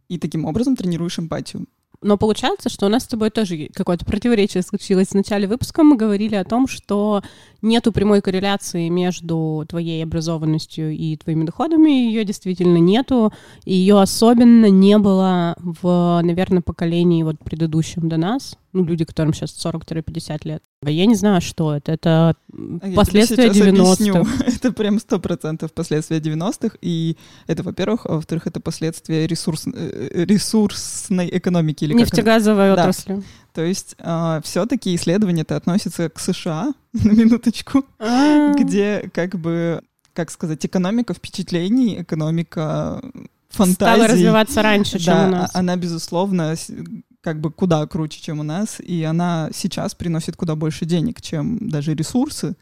и 0.08 0.18
таким 0.18 0.44
образом 0.44 0.74
тренируешь 0.74 1.20
эмпатию. 1.20 1.66
Но 2.00 2.18
получается, 2.18 2.68
что 2.68 2.86
у 2.86 2.88
нас 2.88 3.04
с 3.04 3.06
тобой 3.06 3.30
тоже 3.30 3.68
какое-то 3.72 4.04
противоречие 4.04 4.64
случилось. 4.64 5.10
В 5.10 5.14
начале 5.14 5.46
выпуска 5.46 5.84
мы 5.84 5.96
говорили 5.96 6.34
о 6.34 6.44
том, 6.44 6.66
что 6.66 7.22
нету 7.62 7.92
прямой 7.92 8.22
корреляции 8.22 8.88
между 8.88 9.64
твоей 9.68 10.02
образованностью 10.02 10.90
и 10.90 11.16
твоими 11.16 11.44
доходами. 11.44 11.90
Ее 11.90 12.24
действительно 12.24 12.78
нету. 12.78 13.32
Ее 13.64 14.00
особенно 14.00 14.68
не 14.68 14.98
было 14.98 15.54
в, 15.60 16.20
наверное, 16.24 16.60
поколении 16.60 17.22
вот 17.22 17.38
предыдущем 17.38 18.08
до 18.08 18.16
нас. 18.16 18.58
Ну, 18.72 18.84
люди, 18.84 19.04
которым 19.04 19.34
сейчас 19.34 19.54
40-50 19.64 20.40
лет. 20.44 20.62
Я 20.82 21.04
не 21.06 21.14
знаю, 21.14 21.42
что 21.42 21.74
это. 21.74 21.92
Это 21.92 22.36
а 22.80 22.92
последствия 22.94 23.48
90-х. 23.48 24.44
Это 24.46 24.72
прям 24.72 24.98
сто 24.98 25.18
процентов 25.20 25.72
последствия 25.72 26.18
90-х. 26.18 26.76
И 26.80 27.16
это, 27.46 27.62
во-первых. 27.62 28.06
А 28.06 28.14
во-вторых, 28.14 28.46
это 28.46 28.60
последствия 28.60 29.26
ресурс... 29.26 29.66
Э, 29.66 30.24
ресурсной 30.24 31.28
экономики. 31.32 31.84
Или 31.84 31.94
Нефтегазовой 31.94 32.74
да. 32.74 32.82
отрасли. 32.82 33.22
То 33.52 33.62
есть 33.62 33.94
э, 33.98 34.40
все-таки 34.42 34.94
исследования-то 34.94 35.56
относятся 35.56 36.08
к 36.08 36.18
США, 36.18 36.72
на 36.92 37.10
минуточку, 37.10 37.84
где 38.58 39.10
как 39.12 39.38
бы, 39.38 39.82
как 40.14 40.30
сказать, 40.30 40.64
экономика 40.64 41.12
впечатлений, 41.12 42.00
экономика 42.00 43.02
фантазии. 43.50 43.74
Стала 43.74 44.08
развиваться 44.08 44.62
раньше, 44.62 44.98
чем 44.98 45.14
да, 45.14 45.26
у 45.26 45.30
нас. 45.30 45.50
она, 45.54 45.76
безусловно, 45.76 46.54
как 47.22 47.40
бы 47.40 47.50
куда 47.50 47.86
круче, 47.86 48.20
чем 48.20 48.40
у 48.40 48.42
нас, 48.42 48.80
и 48.80 49.02
она 49.04 49.48
сейчас 49.54 49.94
приносит 49.94 50.36
куда 50.36 50.56
больше 50.56 50.84
денег, 50.84 51.22
чем 51.22 51.68
даже 51.68 51.94
ресурсы. 51.94 52.56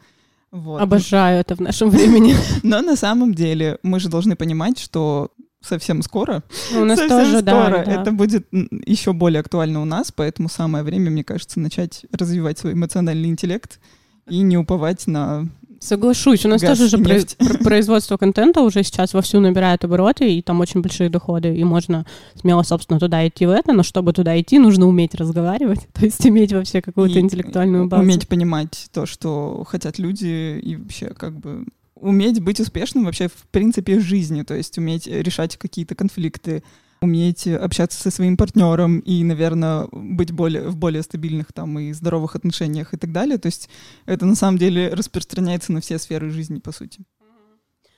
Вот. 0.52 0.80
Обожаю 0.80 1.40
это 1.40 1.56
в 1.56 1.60
нашем 1.60 1.90
времени. 1.90 2.36
Но 2.62 2.82
на 2.82 2.94
самом 2.94 3.34
деле 3.34 3.78
мы 3.82 3.98
же 3.98 4.08
должны 4.08 4.36
понимать, 4.36 4.78
что 4.78 5.30
совсем 5.62 6.02
скоро. 6.02 6.42
У 6.74 6.84
нас 6.84 6.98
совсем 6.98 7.18
тоже, 7.18 7.40
скоро 7.40 7.44
да, 7.44 7.84
да. 7.84 8.02
это 8.02 8.12
будет 8.12 8.48
еще 8.86 9.12
более 9.12 9.40
актуально 9.40 9.80
у 9.80 9.84
нас, 9.84 10.12
поэтому 10.12 10.48
самое 10.48 10.84
время, 10.84 11.10
мне 11.10 11.24
кажется, 11.24 11.60
начать 11.60 12.04
развивать 12.12 12.58
свой 12.58 12.74
эмоциональный 12.74 13.28
интеллект 13.28 13.80
и 14.28 14.40
не 14.40 14.56
уповать 14.56 15.06
на 15.06 15.48
Соглашусь, 15.80 16.44
у 16.44 16.48
нас 16.48 16.60
тоже 16.60 16.88
же 16.88 16.98
производство 16.98 18.18
контента 18.18 18.60
уже 18.60 18.82
сейчас 18.82 19.14
вовсю 19.14 19.40
набирает 19.40 19.82
обороты, 19.82 20.30
и 20.30 20.42
там 20.42 20.60
очень 20.60 20.82
большие 20.82 21.08
доходы, 21.08 21.56
и 21.56 21.64
можно 21.64 22.04
смело, 22.34 22.62
собственно, 22.62 23.00
туда 23.00 23.26
идти 23.26 23.46
в 23.46 23.50
это, 23.50 23.72
но 23.72 23.82
чтобы 23.82 24.12
туда 24.12 24.38
идти, 24.38 24.58
нужно 24.58 24.86
уметь 24.86 25.14
разговаривать, 25.14 25.88
то 25.94 26.04
есть 26.04 26.26
иметь 26.26 26.52
вообще 26.52 26.82
какую-то 26.82 27.18
интеллектуальную 27.18 27.86
базу. 27.86 28.02
Уметь 28.02 28.28
понимать 28.28 28.88
то, 28.92 29.06
что 29.06 29.64
хотят 29.66 29.98
люди, 29.98 30.60
и 30.62 30.76
вообще 30.76 31.14
как 31.14 31.38
бы 31.38 31.64
уметь 31.94 32.42
быть 32.42 32.60
успешным 32.60 33.04
вообще 33.04 33.28
в 33.28 33.46
принципе 33.50 33.98
в 33.98 34.02
жизни, 34.02 34.42
то 34.42 34.54
есть 34.54 34.76
уметь 34.76 35.06
решать 35.06 35.56
какие-то 35.56 35.94
конфликты, 35.94 36.62
уметь 37.00 37.46
общаться 37.46 38.00
со 38.00 38.10
своим 38.10 38.36
партнером 38.36 39.00
и, 39.00 39.24
наверное, 39.24 39.88
быть 39.92 40.32
более, 40.32 40.68
в 40.68 40.76
более 40.76 41.02
стабильных 41.02 41.52
там 41.52 41.78
и 41.78 41.92
здоровых 41.92 42.36
отношениях 42.36 42.94
и 42.94 42.96
так 42.96 43.12
далее. 43.12 43.38
То 43.38 43.46
есть 43.46 43.68
это 44.06 44.26
на 44.26 44.34
самом 44.34 44.58
деле 44.58 44.92
распространяется 44.92 45.72
на 45.72 45.80
все 45.80 45.98
сферы 45.98 46.30
жизни, 46.30 46.58
по 46.58 46.72
сути. 46.72 47.04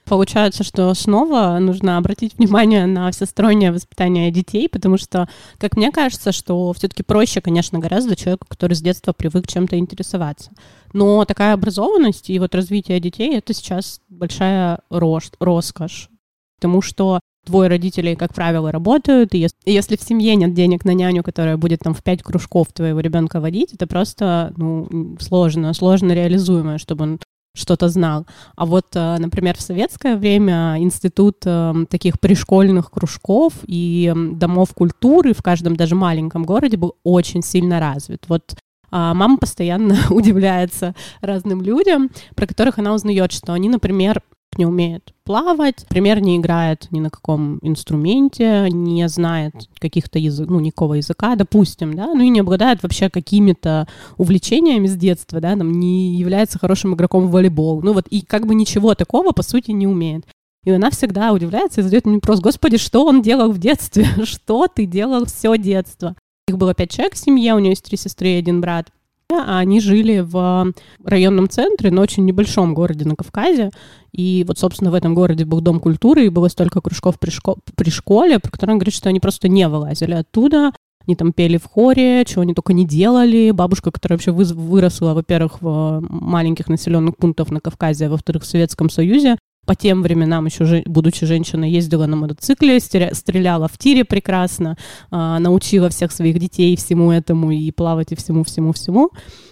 Получается, 0.05 0.65
что 0.65 0.93
снова 0.95 1.59
нужно 1.61 1.97
обратить 1.97 2.37
внимание 2.37 2.87
на 2.87 3.11
всестороннее 3.12 3.73
воспитание 3.73 4.31
детей, 4.31 4.69
потому 4.69 4.99
что, 4.99 5.29
как 5.59 5.77
мне 5.77 5.93
кажется, 5.93 6.33
что 6.33 6.73
все-таки 6.73 7.03
проще, 7.03 7.41
конечно, 7.41 7.79
гораздо 7.79 8.17
человеку, 8.17 8.47
который 8.49 8.75
с 8.75 8.83
детства 8.83 9.12
привык 9.12 9.47
чем-то 9.47 9.79
интересоваться. 9.79 10.51
Но 10.93 11.25
такая 11.25 11.55
образованность 11.55 12.31
и 12.31 12.38
вот 12.38 12.55
развитие 12.55 12.99
детей— 13.01 13.37
это 13.37 13.55
сейчас 13.55 14.01
большая 14.09 14.81
рост, 14.91 15.37
роскошь. 15.38 16.11
Потому 16.57 16.83
что 16.83 17.21
Двое 17.45 17.69
родителей, 17.69 18.15
как 18.15 18.33
правило, 18.35 18.71
работают, 18.71 19.35
и 19.35 19.49
если 19.67 19.97
в 19.97 20.03
семье 20.03 20.37
нет 20.37 20.55
денег 20.55 20.85
на 20.85 20.93
няню, 20.93 21.25
которая 21.25 21.57
будет 21.57 21.81
там 21.81 21.93
в 21.93 22.03
пять 22.03 22.23
кружков 22.23 22.69
твоего 22.73 23.01
ребенка 23.01 23.41
водить, 23.41 23.73
это 23.75 23.89
просто 23.89 24.53
ну, 24.57 25.17
сложно, 25.19 25.75
сложно 25.75 26.13
реализуемо, 26.13 26.79
чтобы 26.79 27.05
он 27.05 27.19
что-то 27.55 27.89
знал. 27.89 28.27
А 28.57 28.65
вот, 28.65 28.87
э, 28.95 29.17
например, 29.19 29.57
в 29.57 29.61
советское 29.61 30.17
время 30.17 30.77
институт 30.79 31.39
э, 31.45 31.75
таких 31.91 32.19
пришкольных 32.19 32.91
кружков 32.91 33.53
и 33.67 34.13
домов 34.15 34.73
культуры 34.73 35.35
в 35.35 35.43
каждом 35.43 35.77
даже 35.77 35.95
маленьком 35.95 36.45
городе 36.45 36.77
был 36.77 36.97
очень 37.03 37.43
сильно 37.43 37.81
развит. 37.81 38.25
Вот 38.29 38.55
а 38.95 39.15
мама 39.15 39.39
постоянно 39.39 39.99
удивляется 40.11 40.95
разным 41.23 41.63
людям, 41.63 42.11
про 42.37 42.47
которых 42.47 42.79
она 42.79 42.93
узнает, 42.93 43.33
что 43.33 43.55
они, 43.55 43.69
например, 43.69 44.23
не 44.59 44.67
умеет 44.67 45.12
плавать, 45.25 45.83
например, 45.88 46.21
не 46.21 46.37
играет 46.37 46.88
ни 46.91 47.01
на 47.01 47.11
каком 47.11 47.59
инструменте, 47.62 48.69
не 48.71 49.09
знает 49.09 49.55
каких-то 49.79 50.19
языков, 50.19 50.51
ну, 50.51 50.61
никакого 50.61 50.95
языка, 50.95 51.37
допустим, 51.37 51.95
да, 51.95 52.12
ну 52.15 52.23
и 52.23 52.29
не 52.29 52.41
обладает 52.41 52.83
вообще 52.83 53.09
какими-то 53.09 53.88
увлечениями 54.17 54.87
с 54.87 54.97
детства, 54.97 55.41
да, 55.41 55.57
там 55.57 55.73
не 55.73 56.17
является 56.17 56.59
хорошим 56.59 56.95
игроком 56.95 57.29
в 57.29 57.31
волейбол, 57.31 57.83
ну 57.83 57.93
вот 57.93 58.07
и 58.09 58.23
как 58.23 58.47
бы 58.47 58.55
ничего 58.55 58.95
такого, 58.95 59.33
по 59.33 59.43
сути, 59.43 59.71
не 59.71 59.87
умеет. 59.87 60.27
И 60.65 60.71
она 60.71 60.91
всегда 60.91 61.33
удивляется 61.33 61.81
и 61.81 61.85
задает 61.85 62.07
мне 62.07 62.17
вопрос, 62.17 62.41
господи, 62.41 62.77
что 62.77 63.05
он 63.05 63.21
делал 63.21 63.51
в 63.51 63.59
детстве? 63.59 64.07
что 64.25 64.69
ты 64.69 64.87
делал 64.87 65.27
все 65.27 65.57
детство? 65.57 66.15
Их 66.47 66.57
было 66.57 66.75
пять 66.75 66.91
человек 66.91 67.15
в 67.15 67.19
семье, 67.19 67.55
у 67.55 67.59
нее 67.59 67.71
есть 67.71 67.85
три 67.85 67.97
сестры 67.97 68.29
и 68.31 68.38
один 68.38 68.61
брат 68.61 68.91
а 69.35 69.59
они 69.59 69.81
жили 69.81 70.21
в 70.21 70.73
районном 71.05 71.49
центре, 71.49 71.90
но 71.90 72.03
очень 72.03 72.25
небольшом 72.25 72.75
городе 72.75 73.05
на 73.05 73.16
Кавказе. 73.16 73.71
И 74.12 74.45
вот, 74.47 74.59
собственно, 74.59 74.90
в 74.90 74.95
этом 74.95 75.14
городе 75.14 75.45
был 75.45 75.61
Дом 75.61 75.81
культуры, 75.81 76.27
и 76.27 76.29
было 76.29 76.49
столько 76.49 76.81
кружков 76.81 77.18
при, 77.18 77.31
шко- 77.31 77.59
при 77.77 77.90
школе, 77.90 78.38
про 78.38 78.51
которые 78.51 78.75
он 78.75 78.79
говорит, 78.79 78.95
что 78.95 79.09
они 79.09 79.21
просто 79.21 79.49
не 79.49 79.68
вылазили 79.68 80.12
оттуда. 80.12 80.73
Они 81.07 81.16
там 81.16 81.33
пели 81.33 81.57
в 81.57 81.64
хоре, 81.64 82.25
чего 82.25 82.42
они 82.42 82.55
только 82.55 82.73
не 82.73 82.87
делали. 82.87 83.51
Бабушка, 83.51 83.90
которая 83.90 84.18
вообще 84.18 84.31
выросла, 84.31 85.14
во-первых, 85.14 85.61
в 85.61 86.01
маленьких 86.09 86.68
населенных 86.68 87.16
пунктах 87.16 87.51
на 87.51 87.61
Кавказе, 87.61 88.07
а 88.07 88.11
во-вторых, 88.11 88.45
в 88.45 88.47
Советском 88.47 88.88
Союзе, 88.88 89.37
по 89.64 89.75
тем 89.77 90.03
временам, 90.03 90.46
еще 90.46 90.83
будучи 90.87 91.25
женщиной, 91.25 91.70
ездила 91.70 92.07
на 92.07 92.16
мотоцикле, 92.16 92.81
стреляла 92.81 93.68
в 93.68 93.79
тире 93.79 94.05
прекрасно, 94.05 94.77
а, 95.11 95.38
научила 95.38 95.88
всех 95.88 96.11
своих 96.11 96.38
детей 96.38 96.77
всему 96.77 97.12
этому 97.12 97.53
и 97.53 97.70
плавать 97.70 98.12
и 98.12 98.16
всему-всему-всему. 98.16 99.11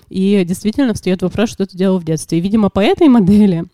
И 0.09 0.45
действительно 0.45 0.95
встает 0.95 1.23
вопрос, 1.23 1.51
что 1.51 1.67
ты 1.67 1.77
делал 1.77 1.99
в 1.99 2.05
детстве. 2.05 2.39
И, 2.39 2.41
видимо, 2.41 2.71
по 2.71 2.81
этой 2.81 3.09
модели 3.09 3.65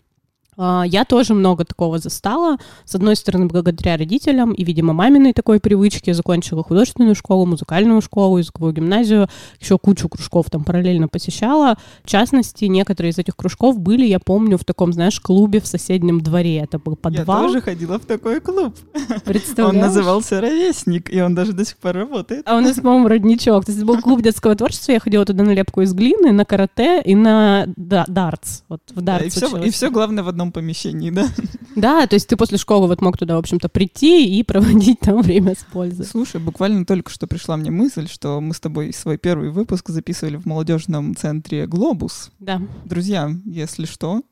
я 0.57 1.05
тоже 1.07 1.33
много 1.33 1.65
такого 1.65 1.99
застала. 1.99 2.57
С 2.85 2.95
одной 2.95 3.15
стороны, 3.15 3.45
благодаря 3.45 3.97
родителям 3.97 4.53
и, 4.53 4.63
видимо, 4.63 4.93
маминой 4.93 5.33
такой 5.33 5.59
привычке. 5.59 6.13
Закончила 6.13 6.63
художественную 6.63 7.15
школу, 7.15 7.45
музыкальную 7.45 8.01
школу, 8.01 8.37
языковую 8.37 8.73
гимназию. 8.73 9.29
Еще 9.59 9.77
кучу 9.77 10.09
кружков 10.09 10.49
там 10.49 10.63
параллельно 10.63 11.07
посещала. 11.07 11.77
В 12.03 12.09
частности, 12.09 12.65
некоторые 12.65 13.11
из 13.11 13.17
этих 13.17 13.35
кружков 13.35 13.79
были, 13.79 14.05
я 14.05 14.19
помню, 14.19 14.57
в 14.57 14.65
таком, 14.65 14.93
знаешь, 14.93 15.19
клубе 15.19 15.61
в 15.61 15.67
соседнем 15.67 16.21
дворе. 16.21 16.57
Это 16.57 16.79
был 16.79 16.95
подвал. 16.95 17.43
Я 17.43 17.47
тоже 17.47 17.61
ходила 17.61 17.99
в 17.99 18.05
такой 18.05 18.39
клуб. 18.39 18.75
Он 19.57 19.77
назывался 19.77 20.41
«Ровесник», 20.41 21.13
и 21.13 21.21
он 21.21 21.35
даже 21.35 21.53
до 21.53 21.65
сих 21.65 21.77
пор 21.77 21.95
работает. 21.95 22.47
А 22.47 22.57
у 22.57 22.61
нас, 22.61 22.77
по-моему, 22.77 23.07
родничок. 23.07 23.65
То 23.65 23.71
есть 23.71 23.83
это 23.83 23.87
был 23.87 24.01
клуб 24.01 24.21
детского 24.21 24.55
творчества. 24.55 24.93
Я 24.93 24.99
ходила 24.99 25.25
туда 25.25 25.43
на 25.43 25.51
лепку 25.51 25.81
из 25.81 25.93
глины, 25.93 26.31
на 26.31 26.45
карате 26.45 27.01
и 27.01 27.15
на 27.15 27.65
дартс. 27.75 28.61
Вот 28.69 28.81
в 28.93 29.01
дартс 29.01 29.39
да, 29.39 29.65
и, 29.65 29.69
все, 29.69 29.89
главное 29.91 30.23
в 30.23 30.27
одном 30.27 30.46
одном 30.47 30.51
помещении, 30.51 31.09
да? 31.09 31.27
Да, 31.75 32.07
то 32.07 32.15
есть 32.15 32.27
ты 32.27 32.35
после 32.37 32.57
школы 32.57 32.87
вот 32.87 33.01
мог 33.01 33.17
туда, 33.17 33.35
в 33.35 33.39
общем-то, 33.39 33.69
прийти 33.69 34.39
и 34.39 34.43
проводить 34.43 34.99
там 34.99 35.21
время 35.21 35.53
с 35.53 35.63
пользой. 35.71 36.05
Слушай, 36.05 36.41
буквально 36.41 36.85
только 36.85 37.11
что 37.11 37.27
пришла 37.27 37.55
мне 37.55 37.69
мысль, 37.69 38.07
что 38.07 38.41
мы 38.41 38.53
с 38.55 38.59
тобой 38.59 38.91
свой 38.93 39.17
первый 39.17 39.51
выпуск 39.51 39.89
записывали 39.89 40.37
в 40.37 40.45
молодежном 40.45 41.15
центре 41.15 41.67
«Глобус». 41.67 42.31
Да. 42.39 42.61
Друзья, 42.85 43.31
если 43.45 43.85
что, 43.85 44.23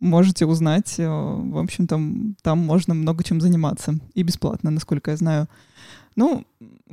можете 0.00 0.44
узнать. 0.44 0.96
Э, 0.98 1.08
в 1.08 1.58
общем, 1.58 1.86
там, 1.86 2.36
там 2.42 2.58
можно 2.58 2.92
много 2.92 3.24
чем 3.24 3.40
заниматься. 3.40 3.94
И 4.14 4.22
бесплатно, 4.22 4.70
насколько 4.70 5.12
я 5.12 5.16
знаю. 5.16 5.48
Ну, 6.14 6.44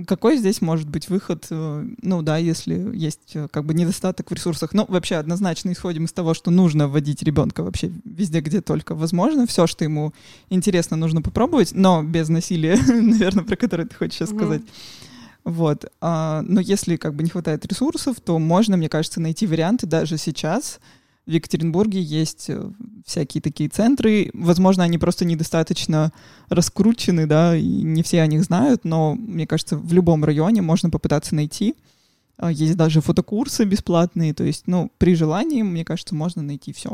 какой 0.08 0.38
здесь 0.38 0.62
может 0.62 0.88
быть 0.88 1.10
выход? 1.10 1.48
Э, 1.50 1.86
ну 2.02 2.22
да, 2.22 2.38
если 2.38 2.92
есть 2.96 3.36
э, 3.36 3.48
как 3.50 3.66
бы 3.66 3.74
недостаток 3.74 4.32
в 4.32 4.34
ресурсах. 4.34 4.74
Ну, 4.74 4.86
вообще 4.88 5.16
однозначно 5.16 5.72
исходим 5.72 6.06
из 6.06 6.14
того, 6.14 6.34
что 6.34 6.52
нужно 6.52 6.88
вводить 6.88 7.22
ребенка 7.24 7.64
вообще 7.64 7.92
везде, 8.06 8.40
где 8.40 8.62
только 8.62 8.96
возможно. 8.96 9.46
Все, 9.46 9.68
что 9.68 9.84
ему 9.84 10.14
интересно, 10.50 10.96
нужно 10.96 11.22
попробовать, 11.22 11.72
но 11.74 12.04
без 12.04 12.30
насилия, 12.30 12.78
наверное, 12.88 13.44
про 13.44 13.56
которое 13.56 13.86
ты 13.86 13.96
хочешь 13.96 14.18
сейчас 14.18 14.30
сказать. 14.30 14.62
Вот. 15.44 15.92
А, 16.02 16.44
но 16.44 16.62
если 16.62 16.96
как 16.96 17.16
бы 17.16 17.24
не 17.24 17.30
хватает 17.30 17.66
ресурсов, 17.66 18.22
то 18.22 18.40
можно, 18.40 18.78
мне 18.78 18.90
кажется, 18.90 19.20
найти 19.20 19.48
варианты 19.48 19.88
даже 19.88 20.18
сейчас, 20.18 20.80
в 21.30 21.32
Екатеринбурге 21.32 22.02
есть 22.02 22.50
э, 22.50 22.72
всякие 23.06 23.40
такие 23.40 23.70
центры. 23.70 24.32
Возможно, 24.34 24.84
они 24.84 24.98
просто 24.98 25.26
недостаточно 25.26 26.12
раскручены, 26.50 27.28
да, 27.28 27.56
и 27.56 27.64
не 27.64 28.02
все 28.02 28.22
о 28.22 28.28
них 28.28 28.44
знают, 28.44 28.84
но, 28.84 29.14
мне 29.14 29.46
кажется, 29.46 29.78
в 29.78 29.94
любом 29.94 30.26
районе 30.26 30.64
можно 30.64 30.90
попытаться 30.90 31.36
найти. 31.36 31.76
А, 32.38 32.52
есть 32.52 32.76
даже 32.76 33.02
фотокурсы 33.02 33.64
бесплатные, 33.64 34.34
то 34.34 34.44
есть, 34.44 34.64
ну, 34.66 34.92
при 34.98 35.14
желании, 35.14 35.62
мне 35.62 35.86
кажется, 35.86 36.16
можно 36.16 36.42
найти 36.42 36.74
все. 36.74 36.94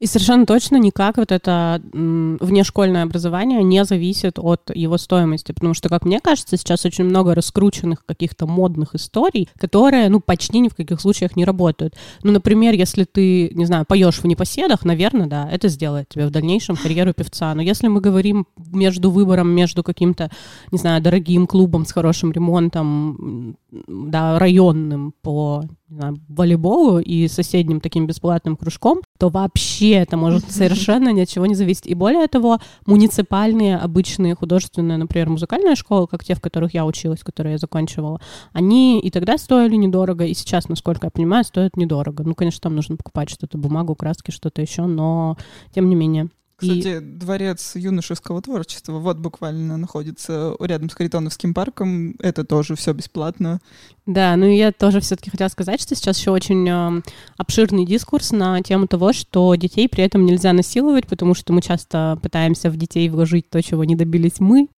И 0.00 0.06
совершенно 0.06 0.46
точно 0.46 0.76
никак 0.76 1.18
вот 1.18 1.30
это 1.30 1.82
внешкольное 1.92 3.02
образование 3.02 3.62
не 3.62 3.84
зависит 3.84 4.38
от 4.38 4.70
его 4.74 4.96
стоимости, 4.96 5.52
потому 5.52 5.74
что, 5.74 5.90
как 5.90 6.06
мне 6.06 6.20
кажется, 6.20 6.56
сейчас 6.56 6.86
очень 6.86 7.04
много 7.04 7.34
раскрученных 7.34 8.06
каких-то 8.06 8.46
модных 8.46 8.94
историй, 8.94 9.50
которые, 9.58 10.08
ну, 10.08 10.20
почти 10.20 10.60
ни 10.60 10.70
в 10.70 10.74
каких 10.74 11.02
случаях 11.02 11.36
не 11.36 11.44
работают. 11.44 11.96
Ну, 12.22 12.32
например, 12.32 12.72
если 12.72 13.04
ты, 13.04 13.50
не 13.50 13.66
знаю, 13.66 13.84
поешь 13.86 14.20
в 14.20 14.24
непоседах, 14.24 14.86
наверное, 14.86 15.26
да, 15.26 15.46
это 15.50 15.68
сделает 15.68 16.08
тебе 16.08 16.26
в 16.26 16.30
дальнейшем 16.30 16.76
карьеру 16.76 17.12
певца. 17.12 17.54
Но 17.54 17.60
если 17.60 17.88
мы 17.88 18.00
говорим 18.00 18.46
между 18.56 19.10
выбором, 19.10 19.50
между 19.50 19.82
каким-то, 19.82 20.30
не 20.72 20.78
знаю, 20.78 21.02
дорогим 21.02 21.46
клубом 21.46 21.84
с 21.84 21.92
хорошим 21.92 22.32
ремонтом, 22.32 23.56
да, 23.72 24.38
районным 24.38 25.14
по 25.22 25.64
знаю, 25.88 26.18
волейболу 26.28 27.00
и 27.00 27.28
соседним 27.28 27.80
таким 27.80 28.06
бесплатным 28.06 28.56
кружком, 28.56 29.00
то 29.18 29.28
вообще 29.28 29.90
это 29.92 30.16
может 30.16 30.44
совершенно 30.50 31.12
ни 31.12 31.20
от 31.20 31.28
чего 31.28 31.46
не 31.46 31.54
зависеть. 31.54 31.86
И 31.86 31.94
более 31.94 32.26
того, 32.28 32.58
муниципальные, 32.86 33.76
обычные 33.76 34.34
художественные, 34.34 34.98
например, 34.98 35.30
музыкальные 35.30 35.74
школы, 35.74 36.06
как 36.06 36.24
те, 36.24 36.34
в 36.34 36.40
которых 36.40 36.74
я 36.74 36.86
училась, 36.86 37.20
которые 37.20 37.52
я 37.52 37.58
заканчивала, 37.58 38.20
они 38.52 39.00
и 39.00 39.10
тогда 39.10 39.36
стоили 39.38 39.76
недорого, 39.76 40.24
и 40.24 40.34
сейчас, 40.34 40.68
насколько 40.68 41.06
я 41.06 41.10
понимаю, 41.10 41.44
стоят 41.44 41.76
недорого. 41.76 42.22
Ну, 42.24 42.34
конечно, 42.34 42.60
там 42.60 42.76
нужно 42.76 42.96
покупать 42.96 43.30
что-то, 43.30 43.58
бумагу, 43.58 43.94
краски, 43.94 44.30
что-то 44.30 44.62
еще, 44.62 44.86
но 44.86 45.36
тем 45.74 45.88
не 45.88 45.94
менее. 45.94 46.28
Кстати, 46.60 46.98
и... 46.98 47.00
дворец 47.00 47.74
юношеского 47.74 48.42
творчества 48.42 48.98
вот 48.98 49.18
буквально 49.18 49.76
находится 49.76 50.54
рядом 50.60 50.90
с 50.90 50.94
Харитоновским 50.94 51.54
парком. 51.54 52.14
Это 52.18 52.44
тоже 52.44 52.76
все 52.76 52.92
бесплатно. 52.92 53.60
Да, 54.06 54.36
ну 54.36 54.46
и 54.46 54.56
я 54.56 54.72
тоже 54.72 55.00
все-таки 55.00 55.30
хотела 55.30 55.48
сказать, 55.48 55.80
что 55.80 55.94
сейчас 55.94 56.18
еще 56.18 56.30
очень 56.30 56.68
э, 56.68 57.02
обширный 57.36 57.86
дискурс 57.86 58.32
на 58.32 58.60
тему 58.62 58.86
того, 58.86 59.12
что 59.12 59.54
детей 59.54 59.88
при 59.88 60.04
этом 60.04 60.26
нельзя 60.26 60.52
насиловать, 60.52 61.06
потому 61.06 61.34
что 61.34 61.52
мы 61.52 61.62
часто 61.62 62.18
пытаемся 62.22 62.70
в 62.70 62.76
детей 62.76 63.08
вложить 63.08 63.48
то, 63.48 63.62
чего 63.62 63.84
не 63.84 63.96
добились 63.96 64.40
мы, 64.40 64.68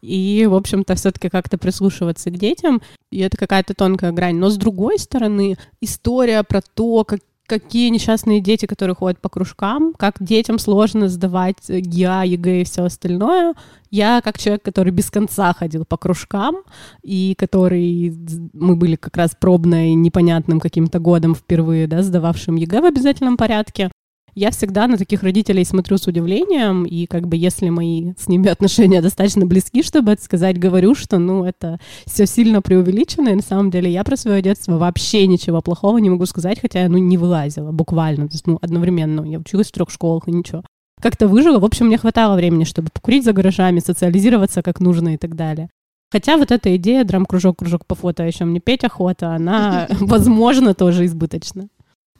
и, 0.00 0.46
в 0.48 0.54
общем-то, 0.54 0.94
все-таки 0.94 1.28
как-то 1.28 1.58
прислушиваться 1.58 2.30
к 2.30 2.38
детям. 2.38 2.80
И 3.10 3.18
это 3.20 3.36
какая-то 3.36 3.74
тонкая 3.74 4.12
грань. 4.12 4.36
Но 4.36 4.50
с 4.50 4.56
другой 4.56 4.98
стороны, 4.98 5.56
история 5.80 6.42
про 6.42 6.60
то, 6.60 7.04
как 7.04 7.20
какие 7.48 7.88
несчастные 7.88 8.40
дети, 8.40 8.66
которые 8.66 8.94
ходят 8.94 9.20
по 9.20 9.28
кружкам, 9.28 9.94
как 9.98 10.16
детям 10.20 10.58
сложно 10.58 11.08
сдавать 11.08 11.68
ГИА, 11.68 12.22
ЕГЭ 12.24 12.60
и 12.60 12.64
все 12.64 12.84
остальное. 12.84 13.54
Я, 13.90 14.20
как 14.22 14.38
человек, 14.38 14.62
который 14.62 14.92
без 14.92 15.10
конца 15.10 15.52
ходил 15.54 15.84
по 15.84 15.96
кружкам, 15.96 16.56
и 17.02 17.34
который... 17.36 18.14
Мы 18.52 18.76
были 18.76 18.96
как 18.96 19.16
раз 19.16 19.34
пробной 19.38 19.94
непонятным 19.94 20.60
каким-то 20.60 20.98
годом 20.98 21.34
впервые, 21.34 21.86
да, 21.86 22.02
сдававшим 22.02 22.56
ЕГЭ 22.56 22.82
в 22.82 22.84
обязательном 22.84 23.36
порядке 23.36 23.90
я 24.38 24.50
всегда 24.50 24.86
на 24.86 24.96
таких 24.96 25.22
родителей 25.22 25.64
смотрю 25.64 25.98
с 25.98 26.06
удивлением, 26.06 26.84
и 26.84 27.06
как 27.06 27.26
бы 27.26 27.36
если 27.36 27.68
мои 27.68 28.12
с 28.16 28.28
ними 28.28 28.48
отношения 28.48 29.02
достаточно 29.02 29.44
близки, 29.46 29.82
чтобы 29.82 30.12
это 30.12 30.22
сказать, 30.22 30.58
говорю, 30.58 30.94
что, 30.94 31.18
ну, 31.18 31.44
это 31.44 31.80
все 32.06 32.24
сильно 32.24 32.62
преувеличено, 32.62 33.30
и 33.30 33.34
на 33.34 33.42
самом 33.42 33.70
деле 33.70 33.90
я 33.90 34.04
про 34.04 34.16
свое 34.16 34.40
детство 34.40 34.78
вообще 34.78 35.26
ничего 35.26 35.60
плохого 35.60 35.98
не 35.98 36.08
могу 36.08 36.24
сказать, 36.26 36.60
хотя 36.60 36.82
я, 36.82 36.88
ну, 36.88 36.98
не 36.98 37.18
вылазила 37.18 37.72
буквально, 37.72 38.28
то 38.28 38.34
есть, 38.34 38.46
ну, 38.46 38.58
одновременно, 38.62 39.22
я 39.28 39.38
училась 39.38 39.68
в 39.68 39.72
трех 39.72 39.90
школах 39.90 40.28
и 40.28 40.32
ничего. 40.32 40.62
Как-то 41.00 41.28
выжила, 41.28 41.58
в 41.58 41.64
общем, 41.64 41.86
мне 41.86 41.98
хватало 41.98 42.36
времени, 42.36 42.64
чтобы 42.64 42.90
покурить 42.92 43.24
за 43.24 43.32
гаражами, 43.32 43.80
социализироваться 43.80 44.62
как 44.62 44.80
нужно 44.80 45.14
и 45.14 45.16
так 45.16 45.34
далее. 45.34 45.68
Хотя 46.10 46.36
вот 46.36 46.50
эта 46.50 46.74
идея 46.76 47.04
драм-кружок, 47.04 47.58
кружок 47.58 47.86
по 47.86 47.94
фото, 47.94 48.22
а 48.22 48.26
еще 48.26 48.44
мне 48.44 48.60
петь 48.60 48.84
охота, 48.84 49.34
она, 49.34 49.86
возможно, 50.00 50.74
тоже 50.74 51.04
избыточна 51.06 51.68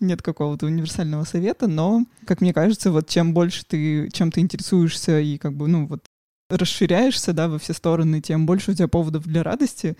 нет 0.00 0.22
какого-то 0.22 0.66
универсального 0.66 1.24
совета, 1.24 1.66
но, 1.66 2.04
как 2.26 2.40
мне 2.40 2.52
кажется, 2.52 2.90
вот 2.90 3.08
чем 3.08 3.34
больше 3.34 3.64
ты 3.66 4.10
чем 4.12 4.30
ты 4.30 4.40
интересуешься 4.40 5.20
и 5.20 5.38
как 5.38 5.54
бы, 5.54 5.68
ну, 5.68 5.86
вот 5.86 6.04
расширяешься, 6.50 7.32
да, 7.32 7.48
во 7.48 7.58
все 7.58 7.72
стороны, 7.72 8.20
тем 8.20 8.46
больше 8.46 8.70
у 8.70 8.74
тебя 8.74 8.88
поводов 8.88 9.24
для 9.24 9.42
радости. 9.42 9.96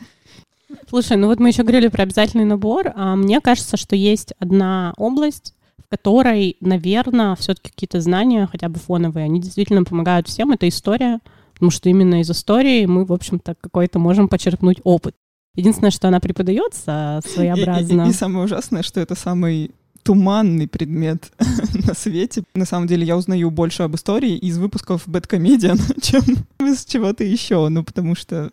Слушай, 0.88 1.16
ну 1.16 1.26
вот 1.26 1.40
мы 1.40 1.48
еще 1.48 1.62
говорили 1.62 1.88
про 1.88 2.02
обязательный 2.02 2.44
набор, 2.44 2.92
а 2.94 3.16
мне 3.16 3.40
кажется, 3.40 3.76
что 3.76 3.96
есть 3.96 4.32
одна 4.38 4.92
область, 4.96 5.54
в 5.78 5.88
которой, 5.88 6.56
наверное, 6.60 7.36
все-таки 7.36 7.70
какие-то 7.70 8.00
знания, 8.00 8.46
хотя 8.50 8.68
бы 8.68 8.78
фоновые, 8.78 9.24
они 9.24 9.40
действительно 9.40 9.84
помогают 9.84 10.28
всем, 10.28 10.52
это 10.52 10.68
история, 10.68 11.20
потому 11.54 11.70
что 11.70 11.88
именно 11.88 12.20
из 12.20 12.30
истории 12.30 12.86
мы, 12.86 13.04
в 13.04 13.12
общем-то, 13.12 13.54
какой-то 13.60 13.98
можем 13.98 14.28
почерпнуть 14.28 14.80
опыт. 14.84 15.14
Единственное, 15.54 15.90
что 15.90 16.08
она 16.08 16.20
преподается 16.20 17.20
своеобразно. 17.26 18.02
И, 18.02 18.06
и, 18.06 18.10
и 18.10 18.12
самое 18.12 18.44
ужасное, 18.44 18.82
что 18.82 19.00
это 19.00 19.14
самый 19.14 19.72
туманный 20.08 20.66
предмет 20.66 21.30
на 21.86 21.92
свете. 21.92 22.42
На 22.54 22.64
самом 22.64 22.86
деле 22.86 23.04
я 23.04 23.14
узнаю 23.14 23.50
больше 23.50 23.82
об 23.82 23.94
истории 23.94 24.38
из 24.38 24.56
выпусков 24.56 25.06
Бэткомедиан, 25.06 25.78
чем 26.00 26.22
из 26.60 26.86
чего-то 26.86 27.24
еще. 27.24 27.68
Ну, 27.68 27.84
потому 27.84 28.14
что 28.14 28.50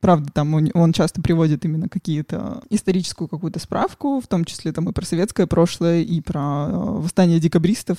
правда, 0.00 0.28
там 0.32 0.54
он, 0.54 0.68
он 0.74 0.92
часто 0.92 1.22
приводит 1.22 1.64
именно 1.64 1.88
какие-то 1.88 2.64
историческую 2.68 3.28
какую-то 3.28 3.60
справку, 3.60 4.20
в 4.20 4.26
том 4.26 4.44
числе 4.44 4.72
там 4.72 4.88
и 4.88 4.92
про 4.92 5.04
советское 5.04 5.46
прошлое, 5.46 6.02
и 6.02 6.20
про 6.20 6.66
э, 6.68 6.72
восстание 6.72 7.38
декабристов. 7.38 7.98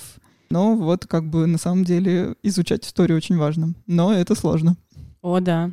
Но 0.50 0.76
вот 0.76 1.06
как 1.06 1.24
бы 1.24 1.46
на 1.46 1.56
самом 1.56 1.84
деле 1.84 2.34
изучать 2.42 2.84
историю 2.84 3.16
очень 3.16 3.38
важно. 3.38 3.72
Но 3.86 4.12
это 4.12 4.34
сложно. 4.34 4.76
О, 5.22 5.40
да. 5.40 5.70